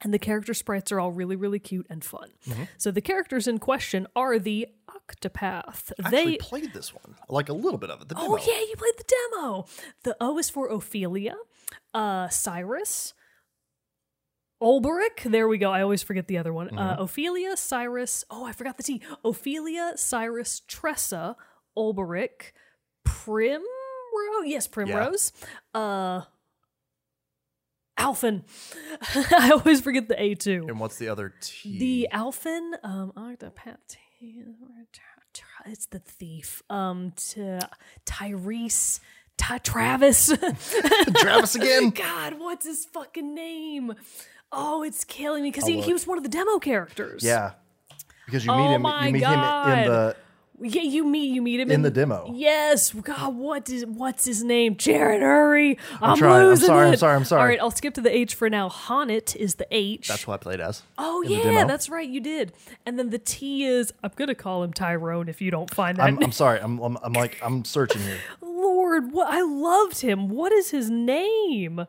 [0.00, 2.30] And the character sprites are all really, really cute and fun.
[2.76, 5.90] So the characters in question are the Octopath.
[6.04, 8.08] I they actually played this one, like a little bit of it.
[8.08, 8.28] The demo.
[8.28, 9.66] Oh yeah, you played the demo.
[10.04, 11.34] The O is for Ophelia,
[11.94, 13.12] uh, Cyrus,
[14.62, 15.22] Olberic.
[15.24, 15.70] There we go.
[15.70, 16.76] I always forget the other one.
[16.76, 18.24] Uh, Ophelia, Cyrus.
[18.30, 19.02] Oh, I forgot the T.
[19.24, 21.36] Ophelia, Cyrus, Tressa,
[21.76, 22.52] Olberic,
[23.04, 23.62] Primrose.
[24.44, 25.32] Yes, Primrose.
[25.74, 26.22] Uh,
[27.98, 28.42] Alfyn.
[29.32, 30.66] I always forget the A too.
[30.68, 31.78] And what's the other T?
[31.78, 33.96] The Alfyn, um, Octopath.
[35.66, 36.62] It's the thief.
[36.70, 37.60] Um, to
[38.06, 39.00] Tyrese,
[39.36, 40.26] Ty- Travis.
[41.16, 41.90] Travis again.
[41.94, 43.94] God, what's his fucking name?
[44.52, 47.22] Oh, it's killing me because he, he was one of the demo characters.
[47.22, 47.52] Yeah,
[48.26, 48.82] because you meet Oh him.
[48.82, 49.86] my You meet him in God.
[49.86, 50.16] the
[50.60, 50.82] yeah.
[50.82, 52.32] You meet you meet him in the demo.
[52.34, 52.92] Yes.
[52.92, 54.76] God, what is what's his name?
[54.76, 55.78] Jared Hurry.
[56.02, 56.40] I'm, trying.
[56.42, 56.98] I'm losing sorry, I'm it.
[56.98, 57.40] sorry, I'm sorry.
[57.42, 58.68] All right, I'll skip to the H for now.
[58.68, 60.08] H'aanit is the H.
[60.08, 60.82] That's what I played as.
[60.96, 62.52] Oh yeah, that's right, you did.
[62.84, 66.04] And then the T is I'm gonna call him Tyrone if you don't find that.
[66.08, 66.58] I'm, I'm sorry.
[66.60, 68.18] I'm, I'm I'm like I'm searching here.
[68.40, 70.28] Lord, what I loved him.
[70.28, 71.86] What is his name?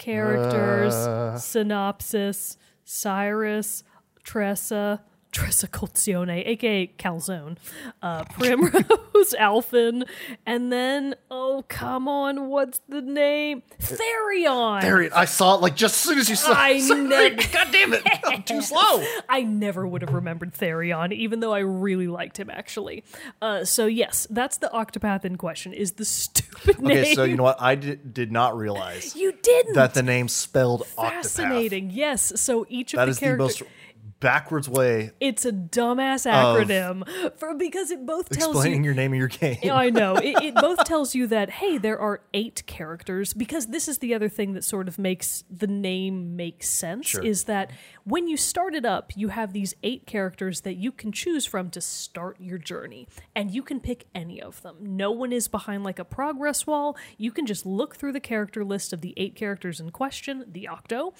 [0.00, 1.36] Characters, Uh.
[1.38, 3.84] synopsis, Cyrus,
[4.24, 5.02] Tressa,
[5.32, 7.56] Tressa Colzione, aka Calzone,
[8.02, 10.04] uh, Primrose, Alfyn,
[10.44, 13.62] and then oh come on, what's the name?
[13.80, 14.80] Therion.
[14.80, 15.12] There it.
[15.14, 16.52] I saw it like just as soon as you saw.
[16.56, 17.30] I know.
[17.52, 18.02] God damn it!
[18.24, 19.04] I'm too slow.
[19.28, 23.04] I never would have remembered Therion, even though I really liked him actually.
[23.40, 25.72] Uh, so yes, that's the Octopath in question.
[25.72, 26.98] Is the stupid name?
[26.98, 27.60] Okay, so you know what?
[27.60, 29.74] I did, did not realize you didn't.
[29.74, 31.10] that the name spelled Octopath.
[31.10, 31.90] Fascinating.
[31.92, 32.32] Yes.
[32.40, 33.62] So each of That the characters.
[34.20, 37.04] Backwards way It's a dumbass acronym
[37.38, 38.88] for because it both tells explaining you.
[38.90, 39.58] your name of your game.
[39.72, 40.16] I know.
[40.16, 44.14] It, it both tells you that, hey, there are eight characters, because this is the
[44.14, 47.22] other thing that sort of makes the name make sense Sure.
[47.24, 47.70] is that
[48.04, 51.70] when you start it up, you have these eight characters that you can choose from
[51.70, 54.76] to start your journey, and you can pick any of them.
[54.80, 56.96] No one is behind like a progress wall.
[57.16, 60.68] You can just look through the character list of the eight characters in question, the
[60.68, 61.14] Octo,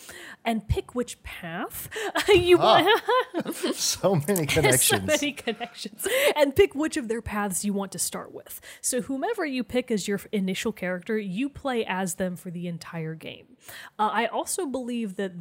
[0.44, 1.88] and pick which path
[2.28, 2.82] you ah.
[2.82, 2.89] want.
[3.72, 5.00] so many connections.
[5.00, 9.02] so many connections and pick which of their paths you want to start with so
[9.02, 13.56] whomever you pick as your initial character you play as them for the entire game
[13.98, 15.32] uh, i also believe that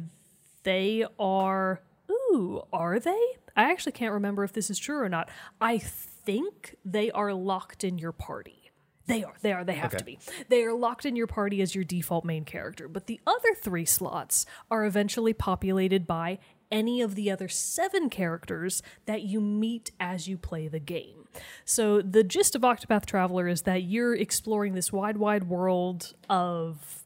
[0.62, 3.20] they are ooh are they
[3.56, 5.28] i actually can't remember if this is true or not
[5.60, 8.60] i think they are locked in your party
[9.10, 9.34] they are.
[9.42, 9.64] They are.
[9.64, 10.20] They have to be.
[10.48, 12.86] They are locked in your party as your default main character.
[12.86, 16.38] But the other three slots are eventually populated by
[16.70, 21.28] any of the other seven characters that you meet as you play the game.
[21.64, 27.04] So the gist of Octopath Traveler is that you're exploring this wide, wide world of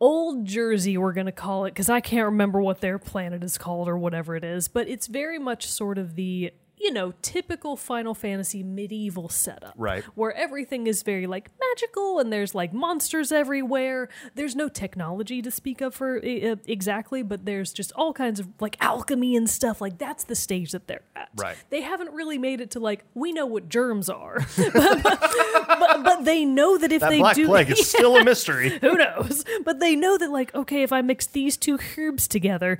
[0.00, 3.58] Old Jersey, we're going to call it, because I can't remember what their planet is
[3.58, 7.76] called or whatever it is, but it's very much sort of the, you know, typical
[7.76, 9.74] Final Fantasy medieval setup.
[9.76, 10.04] Right.
[10.14, 14.08] Where everything is very, like, magical and there's, like, monsters everywhere.
[14.34, 18.48] There's no technology to speak of for uh, exactly, but there's just all kinds of,
[18.60, 19.80] like, alchemy and stuff.
[19.80, 21.28] Like, that's the stage that they're at.
[21.36, 21.56] Right.
[21.70, 24.46] They haven't really made it to, like, we know what germs are.
[24.56, 27.46] but, but, but they know that if that they black do.
[27.46, 28.78] plague is still a mystery.
[28.80, 29.44] Who knows?
[29.64, 32.78] But they know that, like, okay, if I mix these two herbs together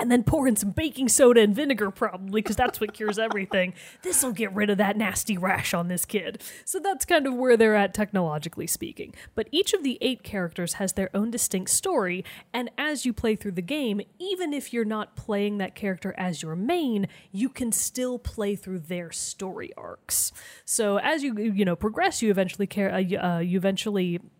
[0.00, 3.74] and then pour in some baking soda and vinegar, probably, because that's what cures everything,
[4.02, 6.42] this will get rid of that nasty rash on this kid.
[6.64, 9.14] So that's kind of where they're at, technologically speaking.
[9.34, 13.36] But each of the eight characters has their own distinct story, and as you play
[13.36, 17.72] through the game, even if you're not playing that character as your main, you can
[17.72, 20.32] still play through their story arcs.
[20.64, 22.92] So as you you know progress, you eventually care.
[22.92, 24.39] Uh, you, uh, eventually what, what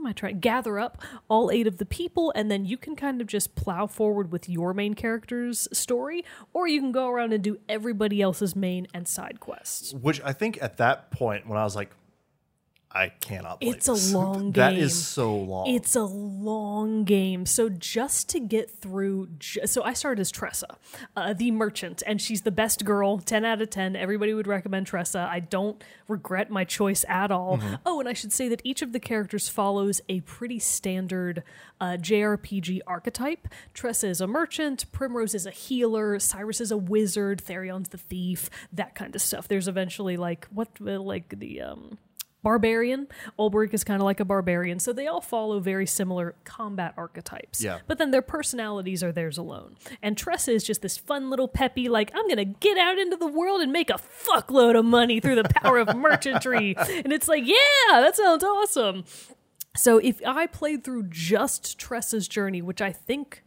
[0.00, 0.40] am I trying?
[0.40, 3.86] Gather up all eight of the people, and then you can kind of just plow
[3.86, 8.56] forward with your main character's story, or you can go around and do everybody else's
[8.56, 9.94] main and side quests.
[9.94, 11.90] Which I think at that point, when I was like,
[12.92, 13.58] I cannot.
[13.60, 14.12] It's a this.
[14.14, 14.52] long game.
[14.52, 15.68] That is so long.
[15.68, 17.46] It's a long game.
[17.46, 20.76] So just to get through, so I started as Tressa,
[21.16, 23.18] uh, the merchant, and she's the best girl.
[23.18, 23.94] Ten out of ten.
[23.94, 25.28] Everybody would recommend Tressa.
[25.30, 27.58] I don't regret my choice at all.
[27.58, 27.74] Mm-hmm.
[27.86, 31.44] Oh, and I should say that each of the characters follows a pretty standard
[31.80, 33.46] uh, JRPG archetype.
[33.72, 34.90] Tressa is a merchant.
[34.90, 36.18] Primrose is a healer.
[36.18, 37.40] Cyrus is a wizard.
[37.40, 38.50] Therion's the thief.
[38.72, 39.46] That kind of stuff.
[39.46, 41.98] There's eventually like what, uh, like the um
[42.42, 43.06] barbarian.
[43.38, 44.78] Olberic is kind of like a barbarian.
[44.78, 47.62] So they all follow very similar combat archetypes.
[47.62, 47.80] Yeah.
[47.86, 49.76] But then their personalities are theirs alone.
[50.02, 53.16] And Tressa is just this fun little peppy, like, I'm going to get out into
[53.16, 56.76] the world and make a fuckload of money through the power of merchantry.
[56.90, 59.04] And it's like, yeah, that sounds awesome.
[59.76, 63.42] So if I played through just Tressa's journey, which I think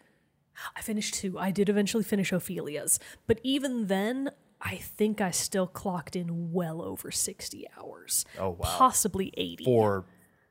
[0.76, 3.00] I finished two, I did eventually finish Ophilia's.
[3.28, 4.32] But even then,
[4.64, 8.26] I think I still clocked in well over 60 hours.
[8.40, 8.58] Oh, wow.
[8.64, 9.66] Possibly 80.
[9.66, 10.06] for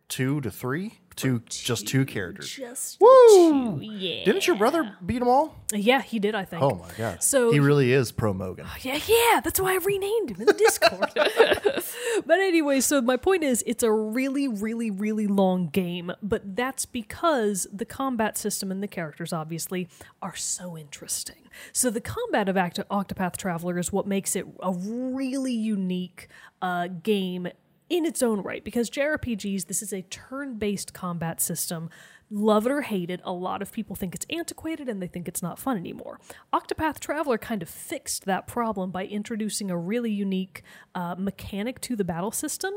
[0.08, 2.50] two to three, two just two characters.
[2.50, 3.08] Just Woo!
[3.08, 4.24] two, yeah.
[4.24, 5.56] Didn't your brother beat them all?
[5.72, 6.62] Yeah, he did, I think.
[6.62, 7.22] Oh my god!
[7.22, 8.66] So he really is pro Mogan.
[8.82, 11.10] Yeah, yeah, that's why I renamed him in the Discord.
[12.26, 16.86] but anyway, so my point is it's a really, really, really long game, but that's
[16.86, 19.88] because the combat system and the characters obviously
[20.20, 21.36] are so interesting.
[21.72, 26.28] So the combat of Octopath Traveler is what makes it a really unique
[26.60, 27.48] uh, game
[27.92, 31.90] in its own right because JRPGs, this is a turn based combat system.
[32.30, 35.28] Love it or hate it, a lot of people think it's antiquated and they think
[35.28, 36.18] it's not fun anymore.
[36.54, 40.62] Octopath Traveler kind of fixed that problem by introducing a really unique
[40.94, 42.72] uh, mechanic to the battle system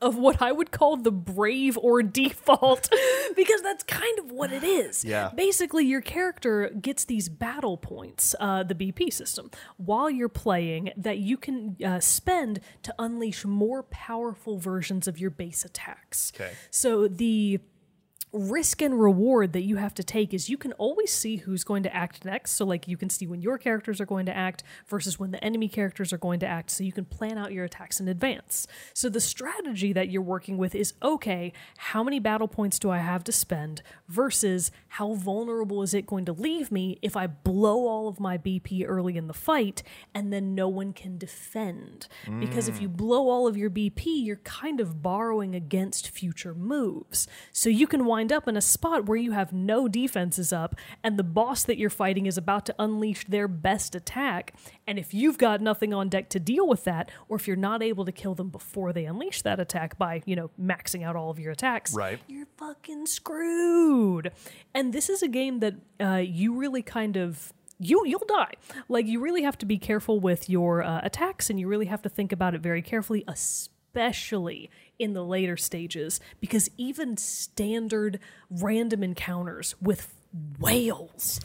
[0.00, 2.88] of what I would call the Bravely Default,
[3.36, 5.04] because that's kind of what it is.
[5.04, 5.30] Yeah.
[5.34, 11.18] Basically, your character gets these battle points, uh, the BP system, while you're playing that
[11.18, 16.32] you can uh, spend to unleash more powerful versions of your base attacks.
[16.34, 16.52] Okay.
[16.70, 17.60] So the
[18.32, 21.82] risk and reward that you have to take is you can always see who's going
[21.82, 22.52] to act next.
[22.52, 25.42] So, like, you can see when your characters are going to act versus when the
[25.42, 26.70] enemy characters are going to act.
[26.70, 28.66] So, you can plan out your attacks in advance.
[28.92, 32.98] So, the strategy that you're working with is okay, how many battle points do I
[32.98, 37.86] have to spend versus how vulnerable is it going to leave me if I blow
[37.86, 39.82] all of my BP early in the fight
[40.14, 42.08] and then no one can defend?
[42.40, 42.82] Because if mm.
[42.82, 47.26] you blow all of your BP, you're kind of borrowing against future moves.
[47.52, 51.16] So, you can wind up in a spot where you have no defenses up and
[51.18, 54.54] the boss that you're fighting is about to unleash their best attack.
[54.86, 57.82] And if you've got nothing on deck to deal with that, or if you're not
[57.82, 61.30] able to kill them before they unleash that attack by, you know, maxing out all
[61.30, 62.18] of your attacks, Right.
[62.26, 64.32] you're fucking screwed.
[64.74, 68.54] And this is a game that uh, you really kind of you you'll die.
[68.88, 72.02] Like you really have to be careful with your uh, attacks, and you really have
[72.02, 73.74] to think about it very carefully, especially
[74.98, 78.18] in the later stages, because even standard
[78.50, 80.14] random encounters with
[80.58, 81.40] whales,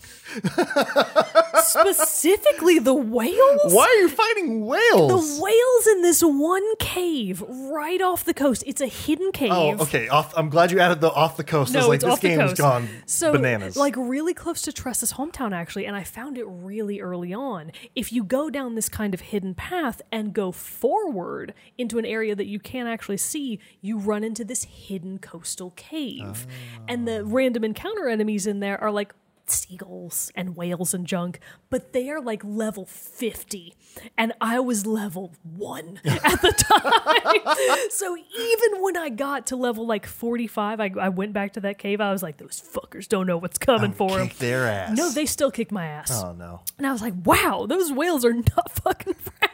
[1.64, 3.74] specifically the whales.
[3.74, 5.38] Why are you fighting whales?
[5.38, 8.64] The whales in this one cave right off the coast.
[8.66, 9.52] It's a hidden cave.
[9.52, 10.08] oh, okay.
[10.08, 11.76] Off, I'm glad you added the off the coast.
[11.76, 12.58] I was No, like, it's this off the game's coast.
[12.58, 13.78] gone so, bananas.
[13.78, 17.72] Like really close to Tressa's hometown, actually, and I found it really early on.
[17.96, 22.36] If you go down this kind of hidden path and go forward into an area
[22.36, 26.48] that you can't actually see, you run into this hidden coastal cave,
[26.88, 29.16] and the random encounter enemies in there are like
[29.46, 33.74] seagulls and whales and junk, but they are like level 50.
[34.18, 37.90] And I was level one at the time.
[37.90, 41.78] so even when I got to level like 45, I, I went back to that
[41.78, 42.02] cave.
[42.02, 44.30] I was like, those fuckers don't know what's coming oh, for them.
[44.40, 44.98] Their ass.
[44.98, 46.12] No, they still kick my ass.
[46.24, 46.62] Oh no.
[46.78, 49.53] And I was like, wow, those whales are not fucking around.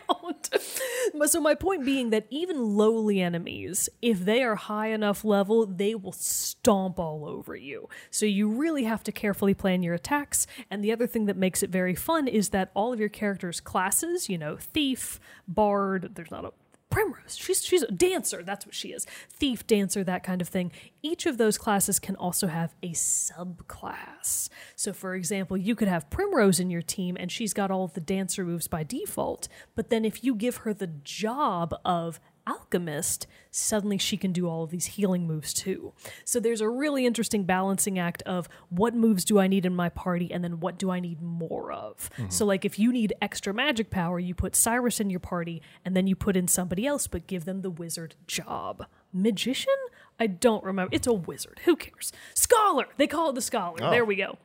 [1.26, 5.96] So my point being that even lowly enemies, if they are high enough level, they
[5.96, 7.90] will stomp all over you.
[8.10, 10.48] So you really have to carefully plan your attacks.
[10.70, 13.60] And the other thing that makes it very fun is that all of your characters'
[13.60, 16.54] classes, you know, thief, bard, there's not a
[16.90, 17.38] Primrose.
[17.38, 18.42] She's she's a dancer.
[18.44, 19.06] That's what she is.
[19.30, 20.72] Thief, dancer, that kind of thing.
[21.04, 24.50] Each of those classes can also have a subclass.
[24.76, 27.94] So, for example, you could have Primrose in your team, and she's got all of
[27.94, 29.48] the dancer moves by default.
[29.76, 32.20] But then, if you give her the job of
[32.50, 35.94] alchemist, suddenly she can do all of these healing moves too.
[36.26, 39.90] So there's a really interesting balancing act of what moves do I need in my
[39.90, 42.10] party and then what do I need more of.
[42.18, 42.30] Mm-hmm.
[42.30, 45.96] So like if you need extra magic power, you put Cyrus in your party and
[45.96, 48.86] then you put in somebody else but give them the wizard job.
[49.14, 49.74] Magician?
[50.20, 50.94] I don't remember.
[50.94, 51.62] It's a wizard.
[51.66, 52.12] Who cares?
[52.36, 52.88] Scholar.
[52.98, 53.78] They call it the scholar.
[53.82, 53.90] Oh.
[53.90, 54.38] There we go.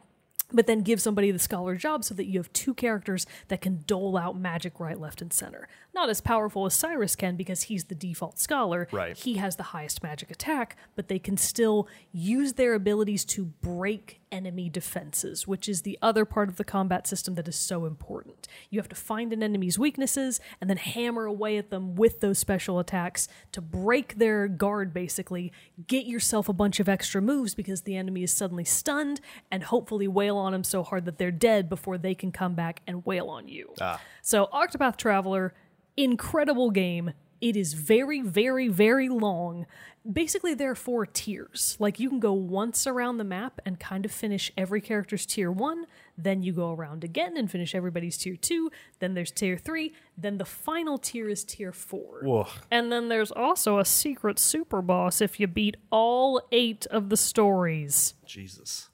[0.54, 3.82] But then give somebody the scholar job so that you have two characters that can
[3.86, 5.68] dole out magic right, left, and center.
[5.94, 8.88] Not as powerful as Cyrus can because he's the default scholar.
[8.90, 9.16] Right.
[9.16, 14.20] He has the highest magic attack, but they can still use their abilities to break
[14.34, 18.48] enemy defenses, which is the other part of the combat system that is so important.
[18.68, 22.40] You have to find an enemy's weaknesses and then hammer away at them with those
[22.40, 25.52] special attacks to break their guard, basically.
[25.86, 29.20] Get yourself a bunch of extra moves because the enemy is suddenly stunned
[29.52, 32.82] and hopefully wail on them so hard that they're dead before they can come back
[32.86, 33.74] and wail on you.
[33.80, 34.00] Ah.
[34.22, 35.54] So, Octopath Traveler,
[35.96, 37.12] incredible game.
[37.40, 39.66] It is very, very, very long.
[40.10, 41.76] Basically, there are four tiers.
[41.78, 45.50] Like, you can go once around the map and kind of finish every character's tier
[45.50, 45.86] one.
[46.16, 48.70] Then you go around again and finish everybody's tier two.
[48.98, 49.92] Then there's tier three.
[50.16, 52.20] Then the final tier is tier four.
[52.22, 52.46] Whoa.
[52.70, 57.16] And then there's also a secret super boss if you beat all eight of the
[57.16, 58.14] stories.
[58.24, 58.88] Jesus.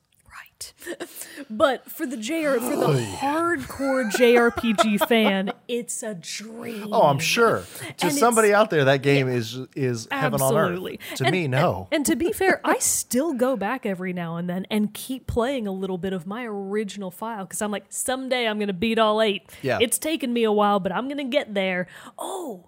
[1.48, 6.88] But for the JR for the hardcore JRPG fan, it's a dream.
[6.92, 7.64] Oh, I'm sure.
[7.98, 10.98] To And somebody out there, that game is is heaven on earth.
[11.16, 11.88] To And- me, no.
[11.92, 15.66] And to be fair, I still go back every now and then and keep playing
[15.66, 18.98] a little bit of my original file because I'm like, someday I'm going to beat
[18.98, 19.42] all eight.
[19.62, 19.78] Yeah.
[19.80, 21.86] It's taken me a while, but I'm going to get there.
[22.18, 22.66] Oh,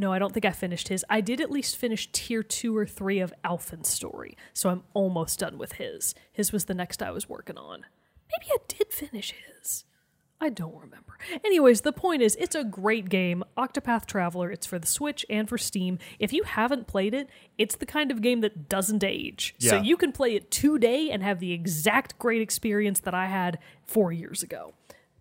[0.00, 1.04] no, I don't think I finished his.
[1.10, 5.38] I did at least finish tier two or three of Alfyn's story, so I'm almost
[5.38, 6.14] done with his.
[6.32, 7.84] His was the next I was working on.
[8.32, 9.84] Maybe I did finish his.
[10.40, 11.18] I don't remember.
[11.44, 13.44] Anyways, the point is, it's a great game.
[13.58, 14.50] Octopath Traveler.
[14.50, 15.98] It's for the Switch and for Steam.
[16.18, 17.28] If you haven't played it,
[17.58, 19.54] it's the kind of game that doesn't age.
[19.58, 19.70] Yeah.
[19.70, 23.58] So you can play it today and have the exact great experience that I had
[23.84, 24.72] four years ago.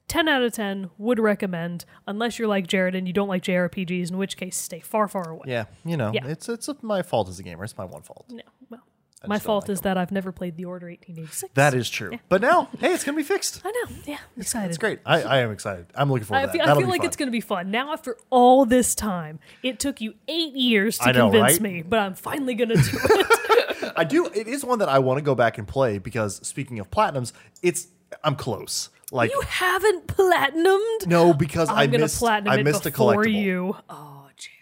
[0.10, 4.10] 10 out of 10 would recommend, unless you're like Jared and you don't like JRPGs,
[4.12, 5.44] in which case stay far, far away.
[5.48, 6.28] Yeah, you know, Yeah.
[6.28, 7.64] it's it's my fault as a gamer.
[7.64, 8.26] It's my one fault.
[8.30, 8.82] No, well,
[9.28, 11.54] my fault like is that I've never played The Order 1886.
[11.54, 12.18] That is true.
[12.30, 13.62] But now, hey, it's gonna be fixed.
[13.64, 13.96] I know.
[14.06, 14.70] Yeah, I'm excited.
[14.70, 15.00] It's great.
[15.06, 15.86] I, I am excited.
[15.96, 16.64] I'm looking forward I to feel, that.
[16.64, 17.08] I That'll feel like fun.
[17.08, 17.70] it's going to be fun.
[17.72, 21.62] Now, after all this time, it took you eight years to know, convince right?
[21.62, 23.94] me, but I'm finally going to do it.
[23.98, 24.26] I do.
[24.28, 27.34] It is one that I want to go back and play because speaking of platinums,
[27.62, 27.88] it's
[28.24, 28.90] I'm close.
[29.12, 31.08] Like you haven't platinumed?
[31.08, 33.34] no, because I I'm to missed platinum I it missed a before collectible.
[33.42, 33.76] you.
[33.90, 34.54] Oh, Jared.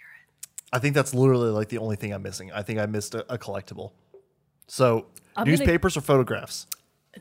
[0.71, 2.51] I think that's literally like the only thing I'm missing.
[2.53, 3.91] I think I missed a, a collectible.
[4.67, 6.67] So I'm gonna- newspapers or photographs?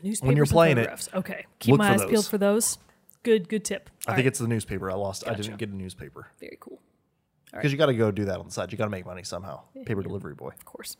[0.03, 1.09] Newspapers you're and playing it, photographs.
[1.13, 1.45] Okay.
[1.59, 2.09] Keep look my for eyes those.
[2.11, 2.77] peeled for those.
[3.23, 3.89] Good, good tip.
[4.05, 4.27] I All think right.
[4.27, 4.89] it's the newspaper.
[4.91, 5.27] I lost.
[5.27, 6.79] I didn't get a newspaper very cool.
[7.51, 8.71] Because you got to go do that on the side.
[8.71, 9.61] You got to make money somehow.
[9.85, 10.49] Paper delivery boy.
[10.49, 10.97] Of course.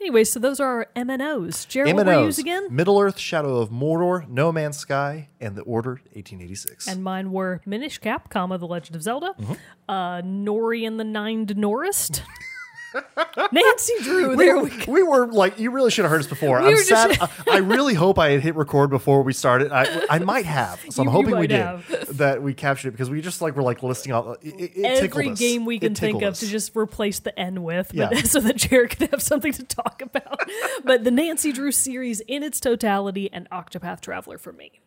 [0.00, 1.66] Anyway, so those are our MNOs.
[1.66, 2.38] Jared, what were MNOs.
[2.38, 2.68] again?
[2.70, 6.86] Middle Earth, Shadow of Mordor, No Man's Sky, and The Order 1886.
[6.86, 9.52] And mine were Minish Cap, comma, The Legend of Zelda, Mm-hmm.
[9.88, 12.20] uh, Nori and the Nine Norist,
[13.52, 14.36] Nancy Drew.
[14.36, 14.92] There we go.
[14.92, 16.60] we were like, you really should have heard us before.
[16.62, 17.14] We I'm sad.
[17.18, 19.72] just- I, I really hope I had hit record before we started.
[19.72, 22.16] I, I might have, so I'm You- you hoping we did have.
[22.18, 22.42] that.
[22.42, 24.38] We captured it because we just like were like listing out.
[24.42, 25.38] It, it, Every us.
[25.38, 28.22] game we can think tickled of to just replace the N with, but Yeah.
[28.24, 30.40] so that Jared could have something to talk about.
[30.84, 34.80] but the Nancy Drew series in its totality and Octopath Traveler for me.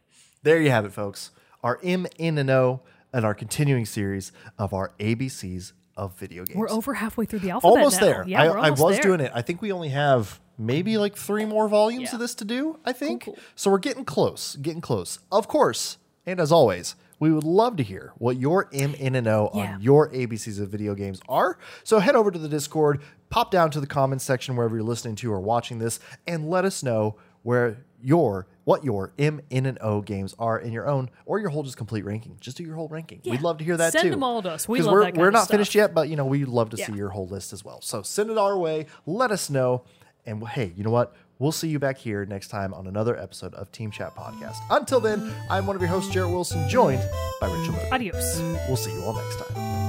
[0.44, 1.32] There you have it, folks.
[1.64, 2.82] Our M, N, and O,
[3.14, 6.58] and our continuing series of our ABCs of video games.
[6.58, 8.08] We're over halfway through the alphabet almost now.
[8.08, 8.24] there.
[8.28, 9.02] Yeah, I, we're I was there.
[9.04, 9.32] doing it.
[9.36, 12.14] I think we only have maybe like three more volumes Yeah.
[12.16, 12.80] of this to do.
[12.86, 13.38] I think cool.
[13.56, 13.72] so.
[13.72, 14.56] We're getting close.
[14.58, 15.20] Getting close.
[15.32, 19.28] Of course, and as always, we would love to hear what your M, N, and
[19.28, 19.74] O Yeah.
[19.76, 21.58] on your ABCs of video games are.
[21.84, 25.16] So head over to the Discord, pop down to the comments section wherever you're listening
[25.18, 29.78] to or watching this, and let us know where your what your M, N, and
[29.82, 32.38] O games are in your own or your whole just complete ranking.
[32.40, 33.22] Just do your whole ranking.
[33.24, 33.32] Yeah.
[33.32, 34.08] We'd love to hear that Send too.
[34.08, 34.68] Send them all to us.
[34.68, 36.94] We love we're, that We're not finished yet, but you know we'd love to see
[36.94, 37.82] your whole list as well.
[37.82, 38.86] So send it our way.
[39.06, 39.84] Let us know,
[40.26, 41.16] and hey, you know what?
[41.40, 44.58] We'll see you back here next time on another episode of Team Chat Podcast.
[44.70, 47.02] Until then, I'm one of your hosts, Jared Wilson, joined
[47.40, 47.76] by Rachel.
[47.92, 48.40] Adios.
[48.68, 49.81] We'll see you all next time.